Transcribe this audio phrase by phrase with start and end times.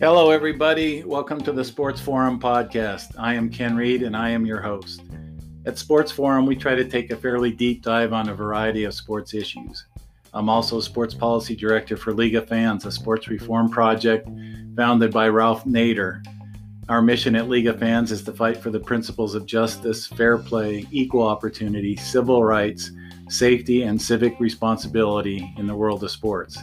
[0.00, 1.02] Hello, everybody.
[1.02, 3.18] Welcome to the Sports Forum podcast.
[3.18, 5.02] I am Ken Reed and I am your host.
[5.66, 8.92] At Sports Forum, we try to take a fairly deep dive on a variety of
[8.92, 9.86] sports issues.
[10.34, 14.28] I'm also Sports Policy Director for League of Fans, a sports reform project
[14.76, 16.22] founded by Ralph Nader.
[16.90, 20.36] Our mission at League of Fans is to fight for the principles of justice, fair
[20.36, 22.90] play, equal opportunity, civil rights,
[23.28, 26.58] safety, and civic responsibility in the world of sports.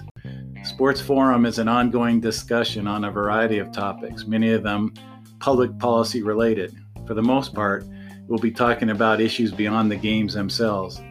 [0.63, 4.93] Sports Forum is an ongoing discussion on a variety of topics, many of them
[5.39, 6.75] public policy related.
[7.07, 7.83] For the most part,
[8.27, 11.01] we'll be talking about issues beyond the games themselves.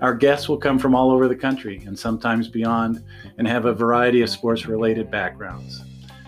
[0.00, 3.04] Our guests will come from all over the country and sometimes beyond
[3.38, 5.84] and have a variety of sports related backgrounds.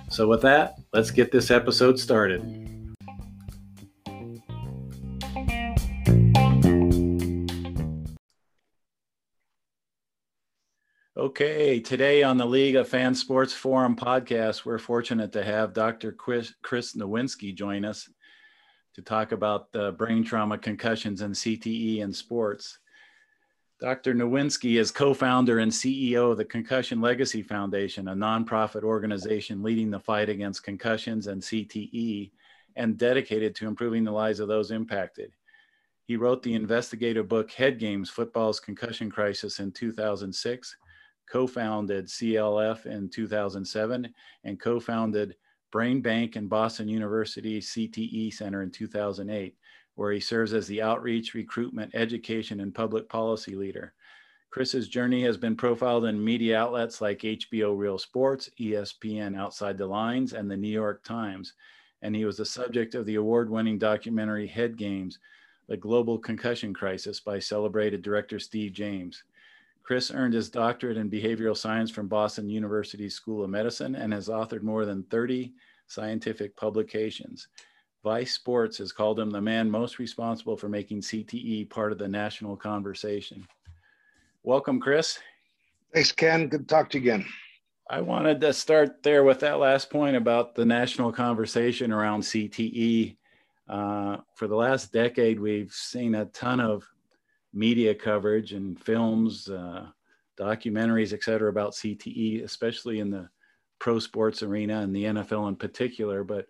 [0.08, 2.61] So, with that, let's get this episode started.
[11.32, 16.12] Okay, today on the League of Fan Sports Forum podcast, we're fortunate to have Dr.
[16.12, 18.06] Chris, Chris Nowinski join us
[18.92, 22.80] to talk about the brain trauma, concussions, and CTE in sports.
[23.80, 24.12] Dr.
[24.12, 29.90] Nowinski is co founder and CEO of the Concussion Legacy Foundation, a nonprofit organization leading
[29.90, 32.30] the fight against concussions and CTE
[32.76, 35.32] and dedicated to improving the lives of those impacted.
[36.04, 40.76] He wrote the investigative book Head Games Football's Concussion Crisis in 2006
[41.32, 44.12] co-founded CLF in 2007
[44.44, 45.34] and co-founded
[45.70, 49.56] Brain Bank and Boston University CTE Center in 2008,
[49.94, 53.94] where he serves as the outreach, recruitment, education, and public policy leader.
[54.50, 59.86] Chris's journey has been profiled in media outlets like HBO Real Sports, ESPN Outside the
[59.86, 61.54] Lines, and the New York Times.
[62.02, 65.18] And he was the subject of the award winning documentary Head Games
[65.66, 69.24] The Global Concussion Crisis by celebrated director Steve James.
[69.82, 74.28] Chris earned his doctorate in behavioral science from Boston University School of Medicine and has
[74.28, 75.52] authored more than 30
[75.88, 77.48] scientific publications.
[78.04, 82.08] Vice Sports has called him the man most responsible for making CTE part of the
[82.08, 83.46] national conversation.
[84.42, 85.18] Welcome, Chris.
[85.92, 86.48] Thanks, Ken.
[86.48, 87.26] Good to talk to you again.
[87.90, 93.16] I wanted to start there with that last point about the national conversation around CTE.
[93.68, 96.88] Uh, for the last decade, we've seen a ton of
[97.52, 99.86] media coverage and films, uh,
[100.38, 103.28] documentaries, et cetera, about CTE, especially in the
[103.78, 106.24] pro sports arena and the NFL in particular.
[106.24, 106.46] But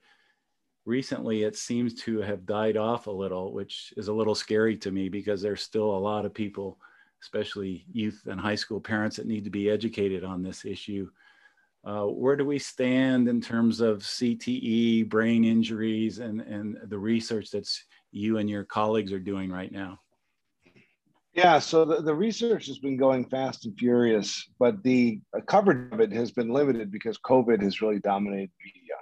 [0.85, 4.91] recently it seems to have died off a little, which is a little scary to
[4.91, 6.79] me because there's still a lot of people,
[7.23, 11.09] especially youth and high school parents, that need to be educated on this issue.
[11.85, 17.51] Uh, where do we stand in terms of CTE, brain injuries, and, and the research
[17.51, 19.99] that's you and your colleagues are doing right now?
[21.35, 25.91] Yeah, so the, the research has been going fast and furious, but the uh, coverage
[25.91, 28.97] of it has been limited because COVID has really dominated media.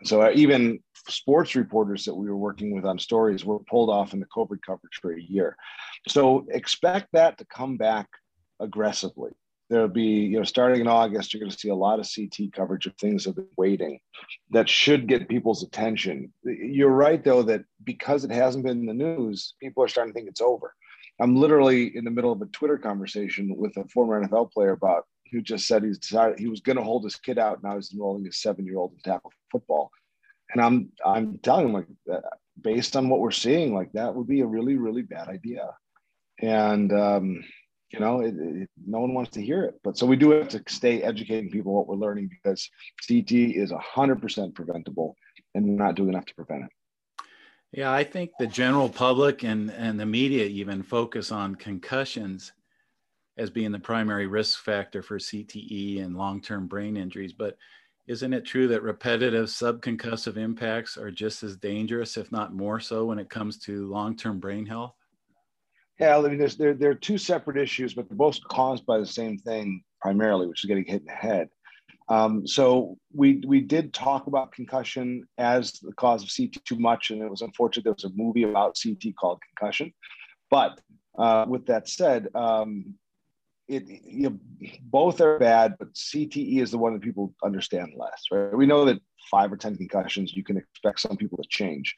[0.00, 3.90] And so uh, even sports reporters that we were working with on stories were pulled
[3.90, 5.54] off in the COVID coverage for a year.
[6.08, 8.08] So expect that to come back
[8.58, 9.32] aggressively.
[9.68, 12.52] There'll be, you know, starting in August, you're going to see a lot of CT
[12.52, 13.98] coverage of things that have been waiting
[14.50, 16.32] that should get people's attention.
[16.42, 20.18] You're right, though, that because it hasn't been in the news, people are starting to
[20.18, 20.72] think it's over
[21.20, 25.06] I'm literally in the middle of a Twitter conversation with a former NFL player about
[25.32, 27.62] who just said he's decided he was going to hold his kid out.
[27.62, 29.90] Now he's enrolling his seven year old in tackle football.
[30.52, 31.86] And I'm I'm telling him like
[32.60, 35.70] based on what we're seeing, like that would be a really really bad idea.
[36.40, 37.44] And um,
[37.92, 39.74] you know, it, it, no one wants to hear it.
[39.82, 42.68] But so we do have to stay educating people what we're learning because
[43.06, 45.16] CT is 100% preventable,
[45.54, 46.70] and we're not doing enough to prevent it.
[47.76, 52.52] Yeah, I think the general public and, and the media even focus on concussions
[53.36, 57.34] as being the primary risk factor for CTE and long term brain injuries.
[57.34, 57.58] But
[58.06, 63.04] isn't it true that repetitive subconcussive impacts are just as dangerous, if not more so,
[63.04, 64.94] when it comes to long term brain health?
[66.00, 68.96] Yeah, I mean, there's, there, there are two separate issues, but they're both caused by
[68.98, 71.50] the same thing primarily, which is getting hit in the head.
[72.08, 77.10] Um, so we we did talk about concussion as the cause of CT too much,
[77.10, 79.92] and it was unfortunate there was a movie about CT called Concussion.
[80.50, 80.80] But
[81.18, 82.94] uh, with that said, um,
[83.66, 84.38] it you know,
[84.82, 88.22] both are bad, but CTE is the one that people understand less.
[88.30, 88.56] Right?
[88.56, 91.96] We know that five or ten concussions, you can expect some people to change.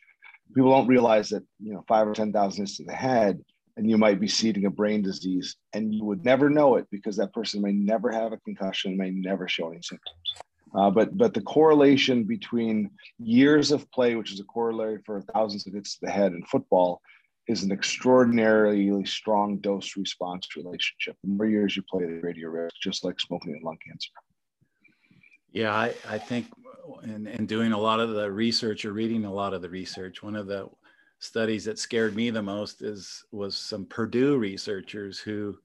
[0.54, 3.44] People don't realize that you know five or ten thousand hits to the head
[3.78, 7.16] and you might be seeding a brain disease and you would never know it because
[7.16, 10.34] that person may never have a concussion may never show any symptoms
[10.76, 15.66] uh, but but the correlation between years of play which is a corollary for thousands
[15.66, 17.00] of hits to the head in football
[17.48, 21.16] is an extraordinarily strong dose response relationship.
[21.24, 24.10] The more years you play, the greater your risk, just like smoking and lung cancer.
[25.50, 26.46] Yeah, I, I think
[27.04, 30.22] in, in doing a lot of the research or reading a lot of the research,
[30.22, 30.68] one of the
[31.18, 35.58] studies that scared me the most is was some Purdue researchers who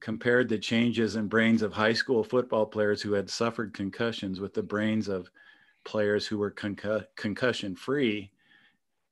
[0.00, 4.52] compared the changes in brains of high school football players who had suffered concussions with
[4.52, 5.30] the brains of
[5.84, 8.30] players who were concu- concussion free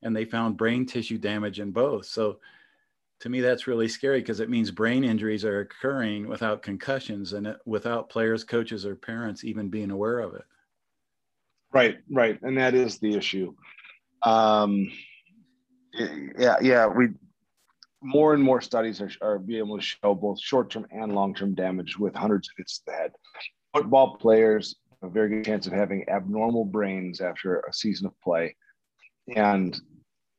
[0.03, 2.07] and they found brain tissue damage in both.
[2.07, 2.39] So
[3.21, 7.47] to me that's really scary because it means brain injuries are occurring without concussions and
[7.47, 10.45] it, without players coaches or parents even being aware of it.
[11.73, 12.41] Right right.
[12.43, 13.55] And that is the issue.
[14.23, 14.91] Um
[15.93, 17.09] yeah yeah we
[18.03, 21.99] more and more studies are, are being able to show both short-term and long-term damage
[21.99, 23.13] with hundreds of hits to the head.
[23.75, 28.19] Football players have a very good chance of having abnormal brains after a season of
[28.21, 28.57] play,
[29.37, 29.79] and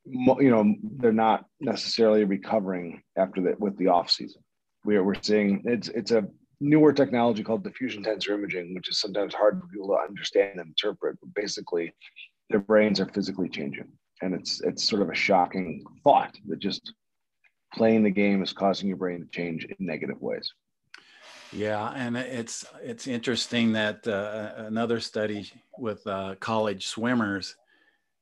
[0.06, 4.42] you know they're not necessarily recovering after that with the off season.
[4.84, 6.28] We are, we're seeing it's it's a
[6.60, 10.68] newer technology called diffusion tensor imaging, which is sometimes hard for people to understand and
[10.70, 11.18] interpret.
[11.22, 11.94] But basically,
[12.50, 16.94] their brains are physically changing, and it's it's sort of a shocking thought that just
[17.74, 20.54] playing the game is causing your brain to change in negative ways.
[21.52, 27.56] Yeah, and it's it's interesting that uh, another study with uh, college swimmers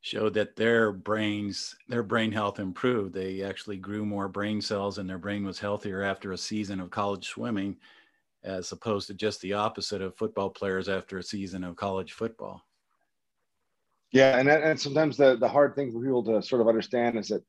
[0.02, 3.14] showed that their brains their brain health improved.
[3.14, 6.90] They actually grew more brain cells, and their brain was healthier after a season of
[6.90, 7.78] college swimming,
[8.44, 12.64] as opposed to just the opposite of football players after a season of college football.
[14.12, 17.28] Yeah, and and sometimes the the hard thing for people to sort of understand is
[17.28, 17.44] that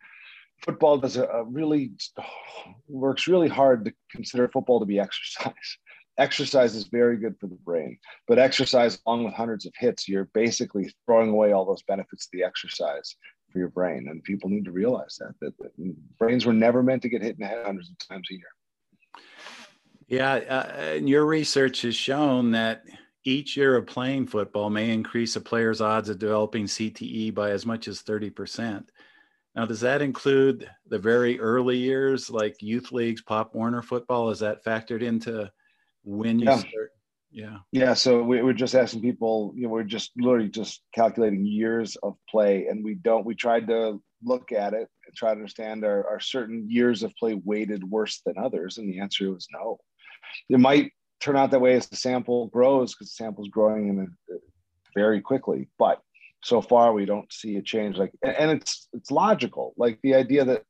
[0.62, 1.92] football does a, a really
[2.88, 5.54] works really hard to consider football to be exercise.
[6.18, 7.96] Exercise is very good for the brain,
[8.28, 12.30] but exercise along with hundreds of hits, you're basically throwing away all those benefits of
[12.32, 13.16] the exercise
[13.50, 14.06] for your brain.
[14.10, 17.36] And people need to realize that, that, that brains were never meant to get hit
[17.36, 19.22] in the head hundreds of times a year.
[20.08, 22.82] Yeah, uh, and your research has shown that
[23.24, 27.66] each year of playing football may increase a player's odds of developing CTE by as
[27.66, 28.88] much as 30%.
[29.54, 34.30] Now, does that include the very early years, like youth leagues, Pop Warner football?
[34.30, 35.50] Is that factored into
[36.04, 36.56] when you yeah.
[36.56, 36.92] start?
[37.32, 37.58] Yeah.
[37.72, 37.94] Yeah.
[37.94, 42.16] So we, we're just asking people, you know, we're just literally just calculating years of
[42.28, 42.66] play.
[42.66, 46.20] And we don't, we tried to look at it and try to understand are, are
[46.20, 48.78] certain years of play weighted worse than others?
[48.78, 49.78] And the answer was no.
[50.48, 53.88] It might turn out that way as the sample grows because the sample is growing
[53.88, 54.34] in a,
[54.94, 55.68] very quickly.
[55.78, 56.00] But
[56.42, 59.74] so far we don't see a change like and it's it's logical.
[59.76, 60.64] Like the idea that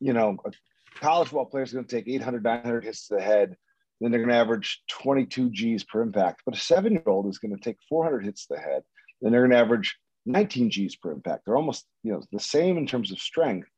[0.00, 0.50] you know a
[0.98, 3.56] college football player is going to take 800 900 hits to the head
[4.00, 6.42] then they're going to average 22 g's per impact.
[6.44, 8.82] But a seven year old is going to take 400 hits to the head
[9.22, 9.96] then they're going to average
[10.26, 11.44] 19 g's per impact.
[11.46, 13.68] They're almost you know the same in terms of strength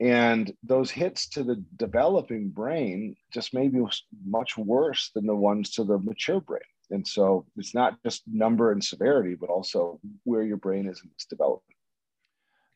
[0.00, 3.82] and those hits to the developing brain just may be
[4.26, 6.60] much worse than the ones to the mature brain
[6.90, 11.10] and so it's not just number and severity, but also where your brain is in
[11.10, 11.62] its development.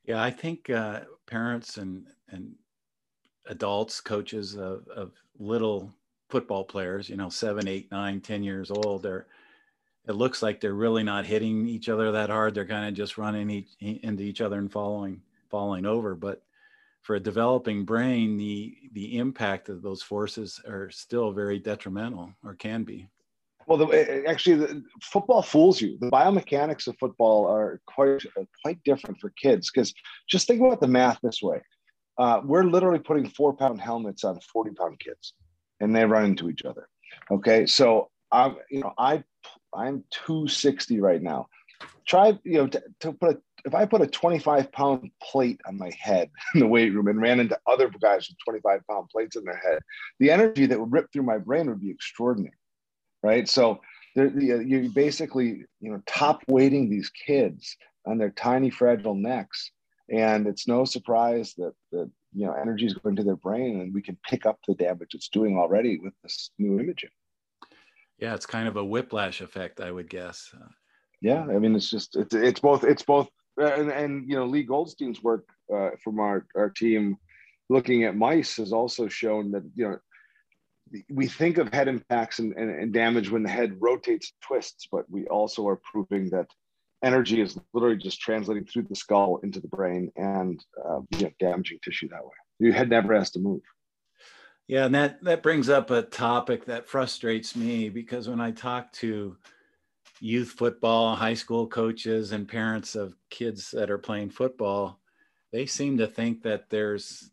[0.05, 2.55] Yeah, I think uh, parents and and
[3.47, 5.93] adults, coaches of, of little
[6.29, 9.27] football players, you know, seven, eight, nine, ten years old, they're
[10.09, 12.55] it looks like they're really not hitting each other that hard.
[12.55, 15.21] They're kind of just running each, into each other and following
[15.51, 16.15] falling over.
[16.15, 16.43] But
[17.03, 22.55] for a developing brain, the the impact of those forces are still very detrimental, or
[22.55, 23.09] can be.
[23.67, 25.97] Well, the, eh, eh, actually, the, football fools you.
[26.01, 29.95] The biomechanics of football are quite uh, quite different for kids because
[30.29, 31.63] just think about the math this way:
[32.19, 35.35] uh, we're literally putting four pound helmets on forty pound kids,
[35.81, 36.89] and they run into each other.
[37.31, 39.23] Okay, so I'm you know I
[39.75, 41.47] I'm two sixty right now.
[42.07, 45.79] Try you know to, to put a if I put a 25 pound plate on
[45.79, 49.37] my head in the weight room and ran into other guys with 25 pound plates
[49.37, 49.81] in their head,
[50.19, 52.55] the energy that would rip through my brain would be extraordinary
[53.23, 53.49] right?
[53.49, 53.81] So
[54.19, 57.77] uh, you basically, you know, top weighting these kids
[58.07, 59.71] on their tiny, fragile necks.
[60.09, 63.95] And it's no surprise that, that you know, energy is going to their brain and
[63.95, 67.11] we can pick up the damage it's doing already with this new imaging.
[68.19, 70.53] Yeah, it's kind of a whiplash effect, I would guess.
[71.23, 73.29] Yeah, I mean, it's just, it's, it's both, it's both,
[73.61, 77.17] and, and you know, Lee Goldstein's work uh, from our, our team
[77.69, 79.99] looking at mice has also shown that, you know,
[81.09, 85.09] we think of head impacts and, and, and, damage when the head rotates twists, but
[85.09, 86.49] we also are proving that
[87.05, 91.31] energy is literally just translating through the skull into the brain and uh, you know,
[91.39, 92.33] damaging tissue that way.
[92.59, 93.63] Your head never has to move.
[94.67, 98.93] Yeah, and that that brings up a topic that frustrates me because when I talk
[98.95, 99.37] to
[100.21, 105.01] youth football, high school coaches, and parents of kids that are playing football,
[105.53, 107.31] they seem to think that there's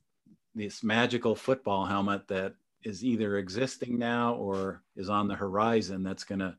[0.56, 6.24] this magical football helmet that is either existing now or is on the horizon that's
[6.24, 6.56] going to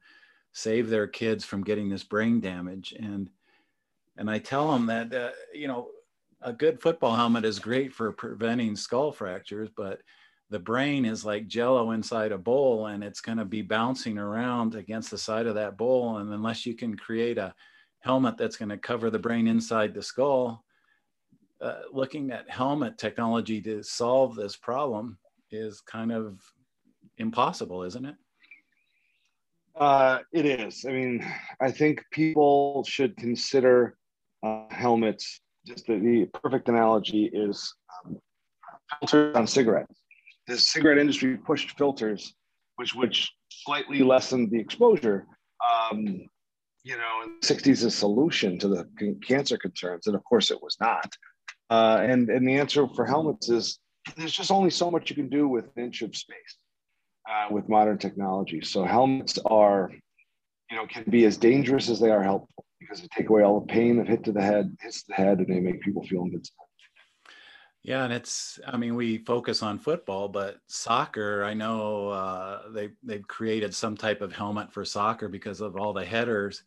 [0.52, 2.94] save their kids from getting this brain damage.
[2.99, 3.30] And
[4.18, 5.88] and i tell them that uh, you know
[6.42, 10.00] a good football helmet is great for preventing skull fractures but
[10.50, 14.75] the brain is like jello inside a bowl and it's going to be bouncing around
[14.75, 17.55] against the side of that bowl and unless you can create a
[18.00, 20.64] helmet that's going to cover the brain inside the skull
[21.61, 25.19] uh, looking at helmet technology to solve this problem
[25.50, 26.40] is kind of
[27.19, 28.14] impossible isn't it?
[29.76, 30.85] Uh, it is.
[30.88, 31.25] I mean
[31.61, 33.97] i think people should consider
[34.43, 35.40] uh, helmets.
[35.67, 37.75] Just the, the, perfect analogy is
[38.07, 38.19] um,
[39.00, 39.99] filters on cigarettes
[40.49, 42.35] the cigarette industry pushed filters,
[42.76, 45.26] which which slightly lessened the exposure.
[45.71, 46.26] Um,
[46.85, 48.88] you know, in the 60s, a solution to the
[49.26, 51.12] cancer concerns, and of course, it was not.
[51.71, 53.78] Uh, and and the answer for helmets is
[54.17, 56.57] there's just only so much you can do with an inch of space
[57.31, 58.62] uh, with modern technology.
[58.62, 59.90] So helmets are,
[60.71, 63.61] you know, can be as dangerous as they are helpful because they take away all
[63.61, 66.23] the pain that hit to the head, hits the head, and they make people feel
[66.23, 66.67] invincible.
[67.88, 72.90] Yeah, and it's I mean we focus on football, but soccer, I know uh, they
[73.02, 76.64] they've created some type of helmet for soccer because of all the headers.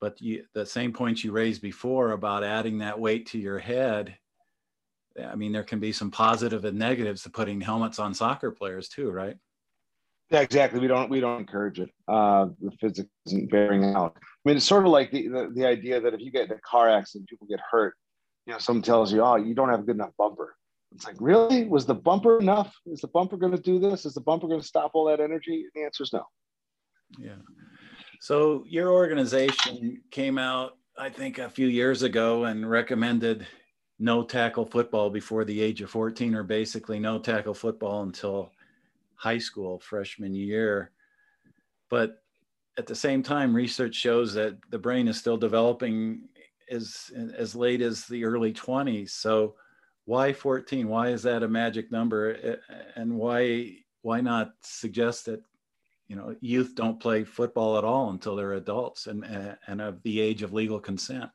[0.00, 4.16] But you, the same points you raised before about adding that weight to your head,
[5.24, 8.88] I mean there can be some positive and negatives to putting helmets on soccer players
[8.88, 9.36] too, right?
[10.30, 10.80] Yeah, exactly.
[10.80, 11.90] We don't we don't encourage it.
[12.08, 14.16] Uh, the physics isn't bearing out.
[14.18, 16.50] I mean, it's sort of like the, the the idea that if you get in
[16.50, 17.94] a car accident, people get hurt
[18.46, 20.56] you know, someone tells you, oh, you don't have a good enough bumper.
[20.94, 21.64] It's like, really?
[21.64, 22.74] Was the bumper enough?
[22.86, 24.04] Is the bumper going to do this?
[24.04, 25.66] Is the bumper going to stop all that energy?
[25.74, 26.24] The answer is no.
[27.18, 27.36] Yeah.
[28.20, 33.46] So your organization came out, I think, a few years ago and recommended
[33.98, 38.50] no tackle football before the age of 14, or basically no tackle football until
[39.14, 40.90] high school, freshman year.
[41.88, 42.22] But
[42.78, 46.28] at the same time, research shows that the brain is still developing
[46.72, 49.54] as as late as the early 20s so
[50.04, 52.58] why 14 why is that a magic number?
[52.96, 55.42] And why why not suggest that
[56.08, 59.24] you know youth don't play football at all until they're adults and
[59.66, 61.30] and of the age of legal consent?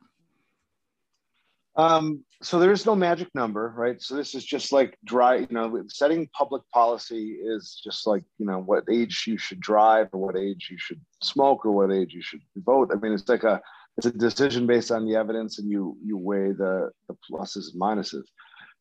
[1.76, 4.02] Um, so there is no magic number right?
[4.02, 8.44] So this is just like dry you know setting public policy is just like you
[8.44, 12.12] know what age you should drive or what age you should smoke or what age
[12.12, 12.90] you should vote.
[12.92, 13.62] I mean it's like a
[13.98, 17.82] it's a decision based on the evidence and you you weigh the, the pluses and
[17.82, 18.22] minuses.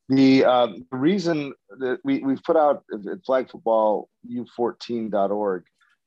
[0.10, 5.64] The um, reason that we, we've put out at flagfootballu14.org,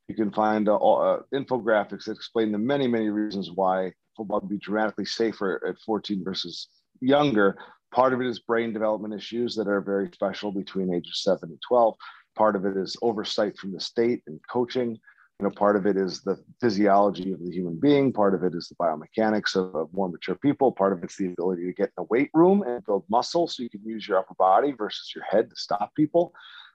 [0.09, 4.49] you can find uh, uh, infographics that explain the many, many reasons why football would
[4.49, 6.69] be dramatically safer at 14 versus
[7.02, 7.59] younger.
[7.93, 11.61] Part of it is brain development issues that are very special between ages 7 and
[11.69, 11.95] 12.
[12.37, 14.99] Part of it is oversight from the state and coaching
[15.42, 18.68] know part of it is the physiology of the human being part of it is
[18.68, 21.92] the biomechanics of, of, more mature people part of it's the ability to get in
[21.99, 25.25] the weight room and build muscle so you can use your upper body versus your
[25.25, 26.32] head to stop people.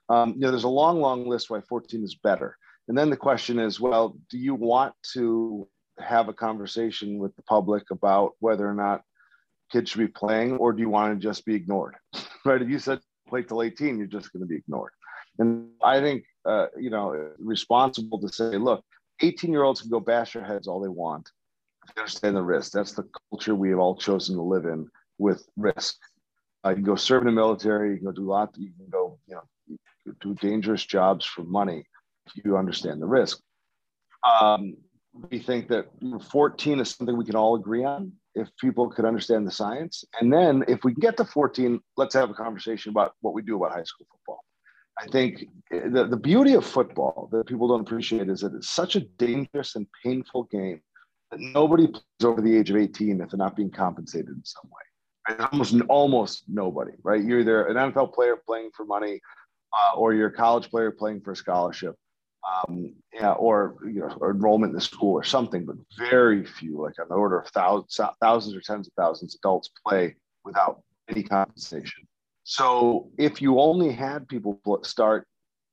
[0.08, 2.56] Um, you know there's a long long list why 14 is better.
[2.88, 5.68] And then the question is well do you want to
[5.98, 9.02] have a conversation with the public about whether or not
[9.72, 11.96] kids should be playing or do you want to just be ignored?
[12.44, 12.62] Right?
[12.62, 14.92] If you said play till 18 you're just going to be ignored
[15.38, 18.84] and I think, uh, you know, responsible to say, look,
[19.20, 21.30] 18 year olds can go bash their heads all they want.
[21.86, 22.72] They understand the risk.
[22.72, 24.88] That's the culture we have all chosen to live in
[25.18, 25.96] with risk.
[26.64, 27.90] Uh, you can go serve in the military.
[27.90, 28.54] You can go do a lot.
[28.56, 31.84] You can go, you know, do dangerous jobs for money
[32.26, 33.40] if you understand the risk.
[34.40, 34.76] Um,
[35.30, 35.86] we think that
[36.30, 40.04] 14 is something we can all agree on if people could understand the science.
[40.20, 43.42] And then if we can get to 14, let's have a conversation about what we
[43.42, 44.44] do about high school football.
[44.98, 48.96] I think the, the beauty of football that people don't appreciate is that it's such
[48.96, 50.80] a dangerous and painful game
[51.30, 54.70] that nobody plays over the age of 18 if they're not being compensated in some
[54.70, 55.38] way.
[55.52, 57.22] Almost almost nobody, right?
[57.22, 59.20] You're either an NFL player playing for money,
[59.76, 61.96] uh, or you're a college player playing for a scholarship,
[62.46, 65.66] um, yeah, or you know, or enrollment in the school or something.
[65.66, 69.70] But very few, like on the order of thousands, thousands or tens of thousands, adults
[69.84, 72.06] play without any compensation.
[72.48, 75.26] So if you only had people start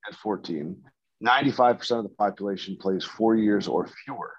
[0.09, 0.75] at 14,
[1.23, 4.33] 95% of the population plays four years or fewer.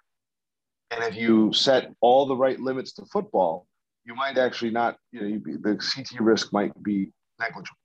[0.90, 3.68] And if you set all the right limits to football,
[4.04, 7.78] you might actually not, you know, be, the CT risk might be negligible.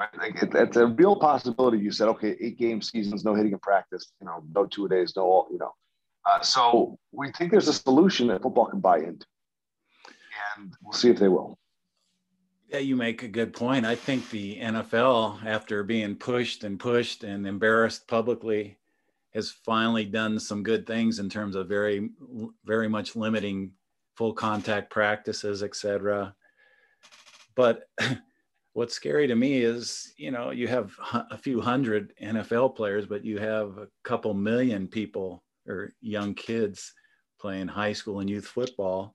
[0.00, 0.18] Right?
[0.18, 1.78] Like it, it's a real possibility.
[1.78, 5.12] You said, okay, eight game seasons, no hitting in practice, you know, no two days,
[5.14, 5.70] no all, you know.
[6.28, 9.26] Uh, so we think there's a solution that football can buy into,
[10.56, 11.56] and we'll see if they will
[12.72, 13.84] Yeah, you make a good point.
[13.84, 18.78] I think the NFL, after being pushed and pushed and embarrassed publicly,
[19.34, 22.08] has finally done some good things in terms of very,
[22.64, 23.72] very much limiting
[24.16, 26.34] full contact practices, et cetera.
[27.56, 27.90] But
[28.72, 33.22] what's scary to me is, you know, you have a few hundred NFL players, but
[33.22, 36.94] you have a couple million people or young kids
[37.38, 39.14] playing high school and youth football.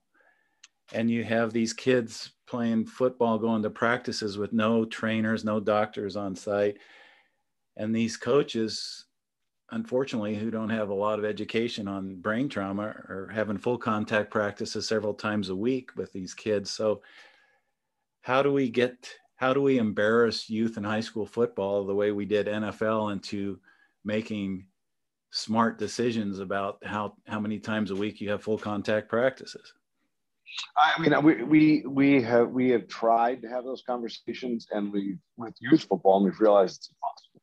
[0.93, 6.15] And you have these kids playing football, going to practices with no trainers, no doctors
[6.15, 6.77] on site.
[7.75, 9.05] And these coaches,
[9.71, 14.31] unfortunately, who don't have a lot of education on brain trauma, are having full contact
[14.31, 16.71] practices several times a week with these kids.
[16.71, 17.01] So,
[18.21, 22.11] how do we get how do we embarrass youth and high school football the way
[22.11, 23.59] we did NFL into
[24.03, 24.65] making
[25.29, 29.73] smart decisions about how how many times a week you have full contact practices?
[30.75, 35.17] I mean, we, we we have we have tried to have those conversations, and we
[35.37, 37.41] with youth football, and we've realized it's impossible,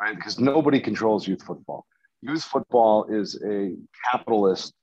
[0.00, 0.16] right?
[0.16, 1.86] Because nobody controls youth football.
[2.22, 3.74] Youth football is a
[4.10, 4.74] capitalist,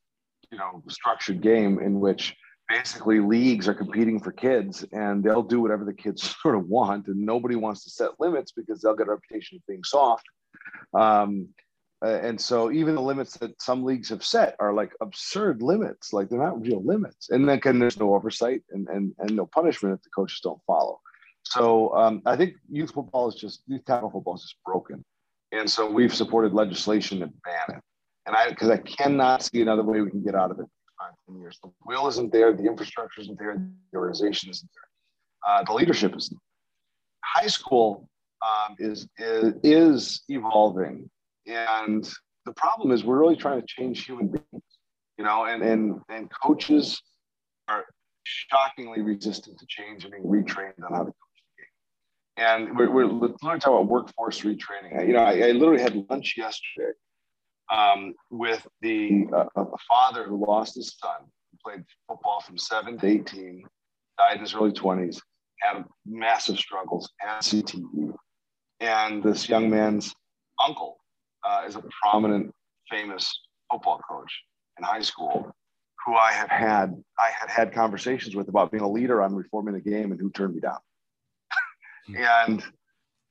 [0.52, 2.36] you know, structured game in which
[2.70, 7.08] basically leagues are competing for kids and they'll do whatever the kids sort of want
[7.08, 10.26] and nobody wants to set limits because they'll get a reputation of being soft
[10.94, 11.48] um,
[12.04, 16.30] and so even the limits that some leagues have set are like absurd limits like
[16.30, 17.30] they're not real limits.
[17.30, 20.62] And then can, there's no oversight and, and, and no punishment if the coaches don't
[20.68, 21.00] follow.
[21.44, 25.04] So um, i think youth football is just youth tackle football is just broken.
[25.52, 27.84] And so we've supported legislation to ban it.
[28.26, 30.66] And i because i cannot see another way we can get out of it
[31.00, 31.60] five, 10 years.
[31.64, 33.58] The will isn't there, the infrastructure isn't there,
[33.92, 36.40] the organization isn't there, uh, the leadership isn't.
[37.24, 38.10] High school
[38.42, 41.10] um, is, is, is evolving,
[41.48, 42.08] and
[42.46, 44.64] the problem is we're really trying to change human beings,
[45.18, 47.02] you know, and and and coaches
[47.68, 47.86] are
[48.24, 51.16] shockingly resistant to change and being retrained on how to coach
[51.58, 52.68] the game.
[52.68, 55.08] And we're, we're literally talking about workforce retraining.
[55.08, 56.92] You know, I, I literally had lunch yesterday
[57.74, 61.28] um, with the uh, a father who lost his son,
[61.64, 63.64] played football from seven to 18,
[64.18, 65.20] died in his early 20s,
[65.62, 68.14] had massive struggles, had CTE.
[68.80, 70.14] And this young man's
[70.66, 70.98] uncle
[71.48, 72.54] uh, is a prominent,
[72.90, 74.32] famous football coach
[74.78, 75.52] in high school
[76.06, 79.74] who I have had I had had conversations with about being a leader on reforming
[79.74, 80.78] the game and who turned me down.
[82.08, 82.16] Hmm.
[82.16, 82.64] and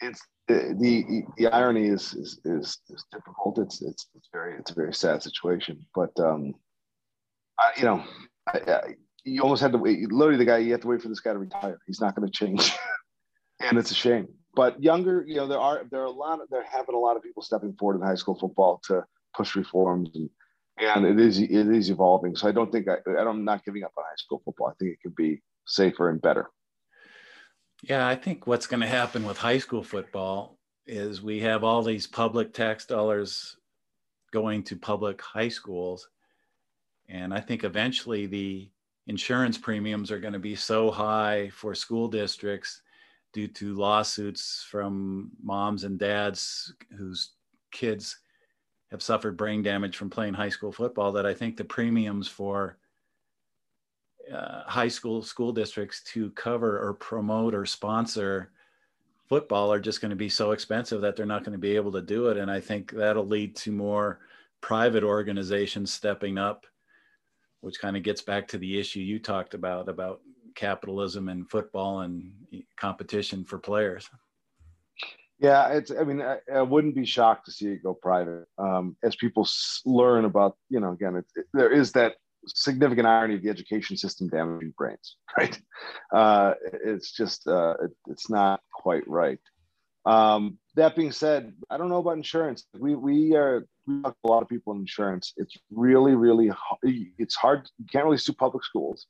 [0.00, 3.59] it's the, the irony is, is is is difficult.
[3.59, 5.85] It's it's it's very it's a very sad situation.
[5.94, 6.55] But um,
[7.59, 8.05] I, you know,
[8.46, 8.81] I, I,
[9.24, 10.11] you almost had to wait.
[10.12, 11.79] Literally, the guy you have to wait for this guy to retire.
[11.87, 12.72] He's not going to change,
[13.61, 14.29] and it's a shame.
[14.57, 16.99] But younger, you know, there are there are a lot of, there have been a
[16.99, 19.05] lot of people stepping forward in high school football to
[19.37, 20.31] push reforms and
[20.79, 22.35] and it is it is evolving.
[22.35, 24.69] So I don't think I I'm not giving up on high school football.
[24.69, 26.51] I think it could be safer and better.
[27.83, 31.83] Yeah, I think what's going to happen with high school football is we have all
[31.83, 33.57] these public tax dollars
[34.33, 36.09] going to public high schools.
[37.09, 38.71] And I think eventually the
[39.07, 42.81] insurance premiums are going to be so high for school districts
[43.37, 47.33] due to lawsuits from moms and dads whose
[47.70, 48.16] kids
[48.90, 52.79] have suffered brain damage from playing high school football that I think the premiums for
[54.33, 58.53] uh, high school school districts to cover or promote or sponsor
[59.29, 61.92] football are just going to be so expensive that they're not going to be able
[61.92, 62.38] to do it.
[62.38, 64.20] And i think that'll lead to more
[64.62, 66.64] private organizations stepping up
[67.61, 70.22] which kind of gets back to the issue you talked about about
[70.57, 72.33] capitalism and football and
[72.77, 74.11] competition for players
[75.38, 78.97] yeah it's i mean i, I wouldn't be shocked to see it go private um,
[79.05, 79.47] as people
[79.85, 82.14] learn about you know again it, it, there is that
[82.47, 85.59] significant irony of the education system damaging brains, right?
[86.14, 89.38] Uh, it's just, uh, it, it's not quite right.
[90.05, 92.66] Um, that being said, I don't know about insurance.
[92.79, 95.33] We, we are, we talk to a lot of people in insurance.
[95.37, 96.51] It's really, really,
[96.83, 97.69] it's hard.
[97.79, 99.07] You can't really sue public schools.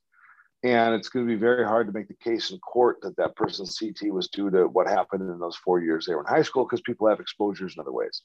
[0.67, 3.37] And it's going to be very hard to make the case in court that that
[3.37, 6.43] person's CT was due to what happened in those four years they were in high
[6.43, 8.23] school because people have exposures in other ways.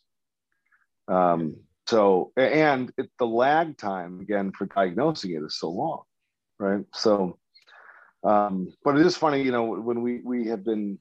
[1.07, 6.01] Um, so, and it, the lag time again for diagnosing it is so long,
[6.57, 6.83] right?
[6.95, 7.37] So,
[8.23, 10.97] um, but it is funny, you know, when we we have been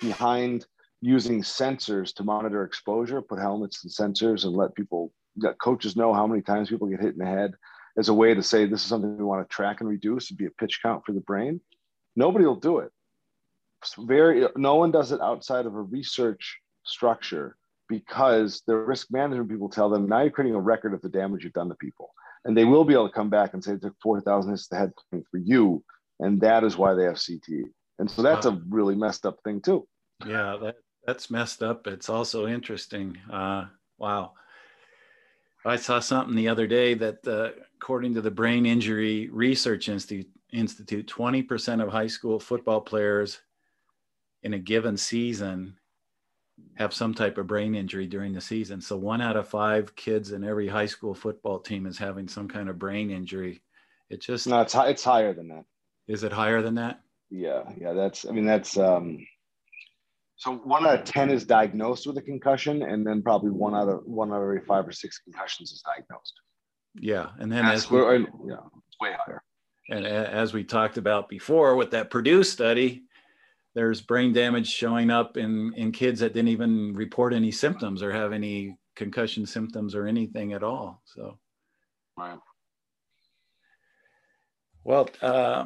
[0.00, 0.66] behind
[1.00, 5.12] using sensors to monitor exposure, put helmets and sensors, and let people,
[5.60, 7.54] coaches know how many times people get hit in the head
[7.98, 10.38] as a way to say this is something we want to track and reduce and
[10.38, 11.60] be a pitch count for the brain.
[12.16, 12.90] Nobody will do it.
[13.98, 17.56] very, no one does it outside of a research structure
[17.88, 21.44] because the risk management people tell them now you're creating a record of the damage
[21.44, 22.10] you've done to people.
[22.44, 24.74] And they will be able to come back and say it took 4,000 hits to
[24.74, 24.92] the head
[25.30, 25.84] for you.
[26.18, 27.64] And that is why they have CTE.
[27.98, 29.86] And so that's a really messed up thing too.
[30.26, 30.76] Yeah, that,
[31.06, 31.86] that's messed up.
[31.86, 33.16] It's also interesting.
[33.30, 33.66] Uh,
[33.98, 34.32] wow.
[35.64, 40.28] I saw something the other day that, uh, according to the Brain Injury Research Institute,
[40.50, 43.40] Institute, 20% of high school football players
[44.42, 45.76] in a given season
[46.74, 48.80] have some type of brain injury during the season.
[48.80, 52.48] So one out of five kids in every high school football team is having some
[52.48, 53.62] kind of brain injury.
[54.10, 55.64] It just no, it's it's higher than that.
[56.06, 57.00] Is it higher than that?
[57.30, 57.92] Yeah, yeah.
[57.92, 59.26] That's I mean that's um.
[60.42, 63.88] So one out of ten is diagnosed with a concussion, and then probably one out
[63.88, 66.34] of one out of every five or six concussions is diagnosed.
[66.96, 68.56] Yeah, and then as we, and, yeah,
[68.88, 69.40] it's way higher.
[69.88, 73.04] And as we talked about before with that Purdue study,
[73.76, 78.10] there's brain damage showing up in in kids that didn't even report any symptoms or
[78.10, 81.38] have any concussion symptoms or anything at all so
[82.18, 82.38] right
[84.84, 85.64] well uh,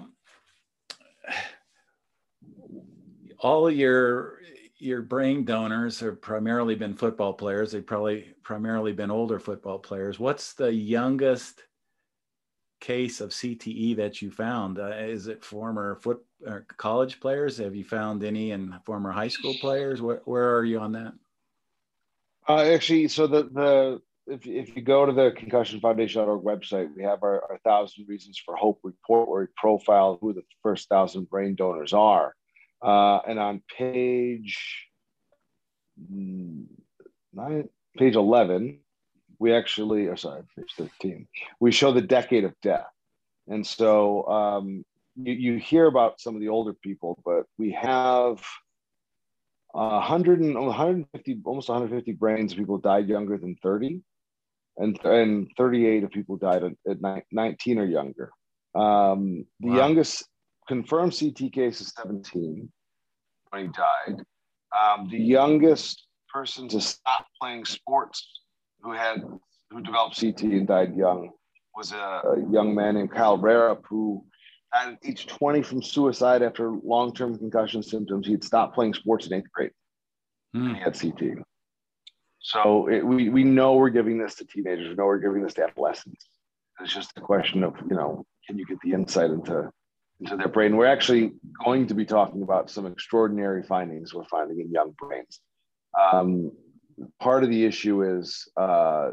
[3.40, 4.36] all your
[4.78, 10.18] your brain donors have primarily been football players they've probably primarily been older football players
[10.18, 11.62] what's the youngest
[12.80, 14.78] case of CTE that you found?
[14.78, 17.58] Uh, is it former foot or college players?
[17.58, 20.02] Have you found any in former high school players?
[20.02, 21.12] Where, where are you on that?
[22.48, 27.22] Uh, actually, so the the if, if you go to the concussionfoundation.org website, we have
[27.22, 31.54] our, our thousand reasons for hope report where we profile who the first thousand brain
[31.54, 32.34] donors are.
[32.82, 34.86] Uh, and on page
[37.32, 38.78] nine, page 11,
[39.38, 41.26] we actually, or sorry, page 13,
[41.60, 42.86] we show the decade of death.
[43.48, 44.84] And so um,
[45.14, 48.42] you, you hear about some of the older people, but we have
[49.72, 54.00] 100 and 150, almost 150 brains of people died younger than 30,
[54.78, 58.30] and, and 38 of people died at, at 19 or younger.
[58.74, 59.76] Um, the wow.
[59.76, 60.24] youngest
[60.66, 62.70] confirmed CT case is 17
[63.50, 64.22] when he died.
[64.78, 68.40] Um, the youngest person to stop playing sports
[68.80, 69.22] who had
[69.70, 71.30] who developed CT and died young
[71.74, 74.24] was a, a young man named Kyle Rarup who
[74.72, 78.26] died at age 20 from suicide after long-term concussion symptoms.
[78.26, 79.72] He had stopped playing sports in eighth grade.
[80.54, 80.68] Mm.
[80.68, 81.44] And he had CT.
[82.40, 84.88] So it, we, we know we're giving this to teenagers.
[84.88, 86.28] We know we're giving this to adolescents.
[86.80, 89.70] It's just a question of, you know, can you get the insight into,
[90.20, 90.76] into their brain?
[90.76, 91.32] We're actually
[91.64, 95.40] going to be talking about some extraordinary findings we're finding in young brains.
[96.00, 96.52] Um,
[97.20, 99.10] part of the issue is uh,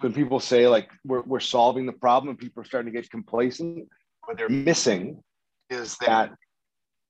[0.00, 3.10] when people say like we're, we're solving the problem and people are starting to get
[3.10, 3.88] complacent
[4.26, 5.22] what they're missing
[5.68, 6.30] is that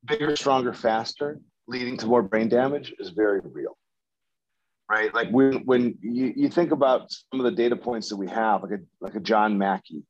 [0.07, 3.77] bigger stronger faster leading to more brain damage is very real
[4.91, 8.29] right like when, when you, you think about some of the data points that we
[8.29, 10.03] have like a like a john mackey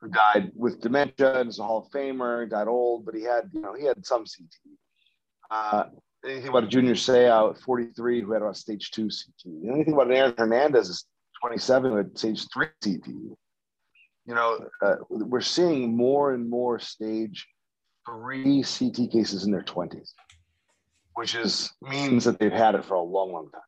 [0.00, 3.50] who died with dementia and is a hall of famer died old but he had
[3.52, 4.54] you know he had some ct
[5.50, 5.84] uh,
[6.24, 9.72] anything about a Junior Seau at 43 who had about stage two CT.
[9.72, 11.04] Anything about an Aaron Hernandez is
[11.40, 13.06] 27 who had stage three CT.
[13.06, 17.46] You know, uh, we're seeing more and more stage
[18.08, 20.10] three CT cases in their 20s,
[21.14, 23.62] which is means that they've had it for a long, long time.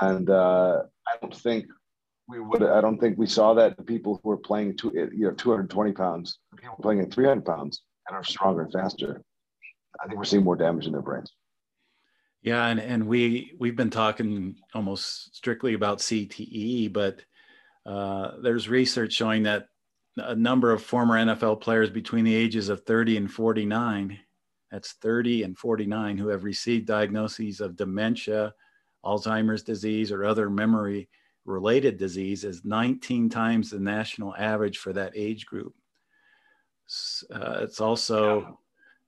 [0.00, 1.66] And uh, I don't think
[2.28, 2.62] we would.
[2.62, 5.92] I don't think we saw that the people who were playing two, you know, 220
[5.92, 9.22] pounds, people playing at 300 pounds and are stronger and faster
[10.02, 11.32] I think we're seeing more damage in their brains.
[12.42, 17.22] Yeah, and, and we we've been talking almost strictly about CTE, but
[17.86, 19.68] uh, there's research showing that
[20.16, 24.18] a number of former NFL players between the ages of 30 and 49,
[24.70, 28.52] that's 30 and 49, who have received diagnoses of dementia,
[29.04, 31.08] Alzheimer's disease, or other memory
[31.44, 35.74] related disease is 19 times the national average for that age group.
[37.32, 38.58] Uh, it's also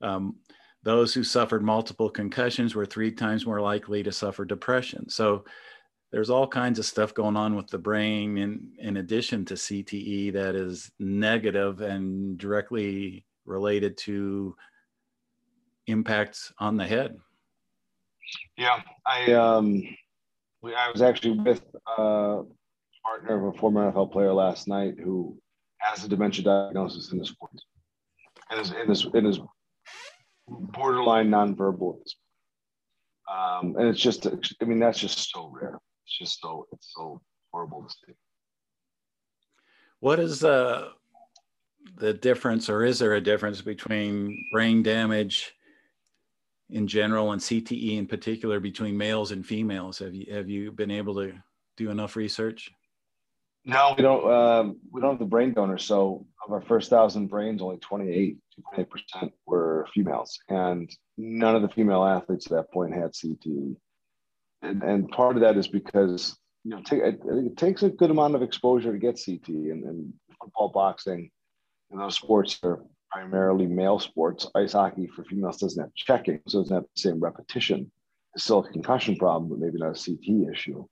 [0.00, 0.36] um,
[0.82, 5.08] those who suffered multiple concussions were three times more likely to suffer depression.
[5.08, 5.44] So
[6.12, 10.32] there's all kinds of stuff going on with the brain in, in addition to CTE
[10.34, 14.56] that is negative and directly related to
[15.86, 17.16] impacts on the head.
[18.56, 19.82] Yeah, I um,
[20.64, 22.42] I was actually with a
[23.04, 25.38] partner of a former NFL player last night who
[25.78, 27.60] has a dementia diagnosis in his 40s,
[28.50, 29.40] and is in his in his
[30.48, 31.98] borderline nonverbal.
[33.32, 35.78] Um, and it's just, I mean, that's just so rare.
[36.04, 37.20] It's just so, it's so
[37.52, 38.12] horrible to see.
[40.00, 40.90] What is the,
[41.96, 45.55] the difference, or is there a difference between brain damage
[46.70, 49.98] in general and CTE in particular between males and females?
[49.98, 51.32] Have you, have you been able to
[51.76, 52.70] do enough research?
[53.64, 54.32] No, we don't.
[54.32, 55.84] Um, we don't have the brain donors.
[55.84, 58.38] So of our first thousand brains, only 28,
[58.76, 63.74] 2.8 percent were females, and none of the female athletes at that point had CTE.
[64.62, 67.90] And, and part of that is because you know, take, I think it takes a
[67.90, 71.30] good amount of exposure to get CTE, and, and football, boxing,
[71.90, 72.80] and those sports are
[73.16, 74.46] primarily male sports.
[74.54, 77.90] Ice hockey for females doesn't have checking, so it doesn't have the same repetition.
[78.34, 80.86] It's still a concussion problem, but maybe not a CT issue.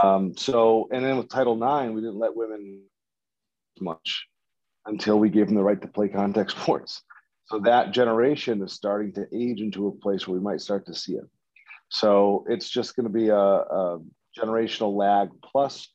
[0.00, 2.82] Um, so, and then with Title IX, we didn't let women
[3.80, 4.26] much
[4.86, 7.02] until we gave them the right to play contact sports.
[7.46, 10.94] So that generation is starting to age into a place where we might start to
[10.94, 11.24] see it.
[11.88, 13.98] So it's just going to be a, a
[14.38, 15.30] generational lag.
[15.42, 15.88] Plus,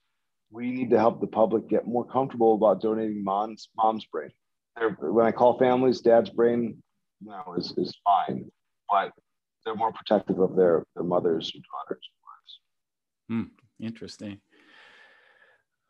[0.52, 4.32] we need to help the public get more comfortable about donating mom's mom's brain.
[5.00, 6.82] When I call families, dad's brain
[7.22, 8.50] know, is, is fine,
[8.90, 9.12] but
[9.64, 12.10] they're more protective of their, their mothers and daughters.
[13.28, 13.44] Hmm,
[13.80, 14.40] interesting.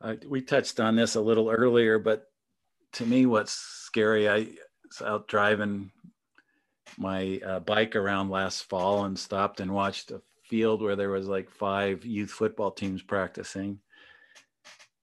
[0.02, 2.26] Uh, we touched on this a little earlier, but
[2.94, 4.48] to me, what's scary, I
[4.88, 5.92] was out driving
[6.98, 11.28] my uh, bike around last fall and stopped and watched a field where there was
[11.28, 13.80] like five youth football teams practicing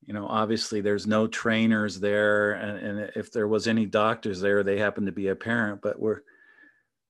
[0.07, 4.63] you know obviously there's no trainers there and, and, if there was any doctors there
[4.63, 6.23] they happen to be a parent but we're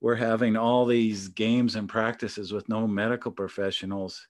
[0.00, 4.26] we're having all these games and practices with no medical professionals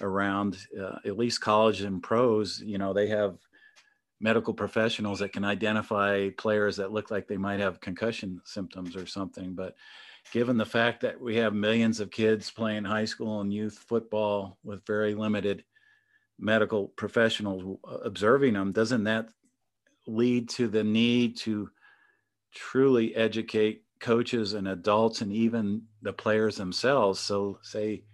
[0.00, 3.36] around uh, at least college and pros you know they have
[4.20, 9.06] medical professionals that can identify players that look like they might have concussion symptoms or
[9.06, 9.74] something but
[10.32, 14.56] given the fact that we have millions of kids playing high school and youth football
[14.64, 15.64] with very limited
[16.38, 19.28] medical professionals uh, observing them, doesn't that
[20.06, 21.70] lead to the need to
[22.54, 27.20] truly educate coaches and adults and even the players themselves?
[27.20, 28.04] So, say,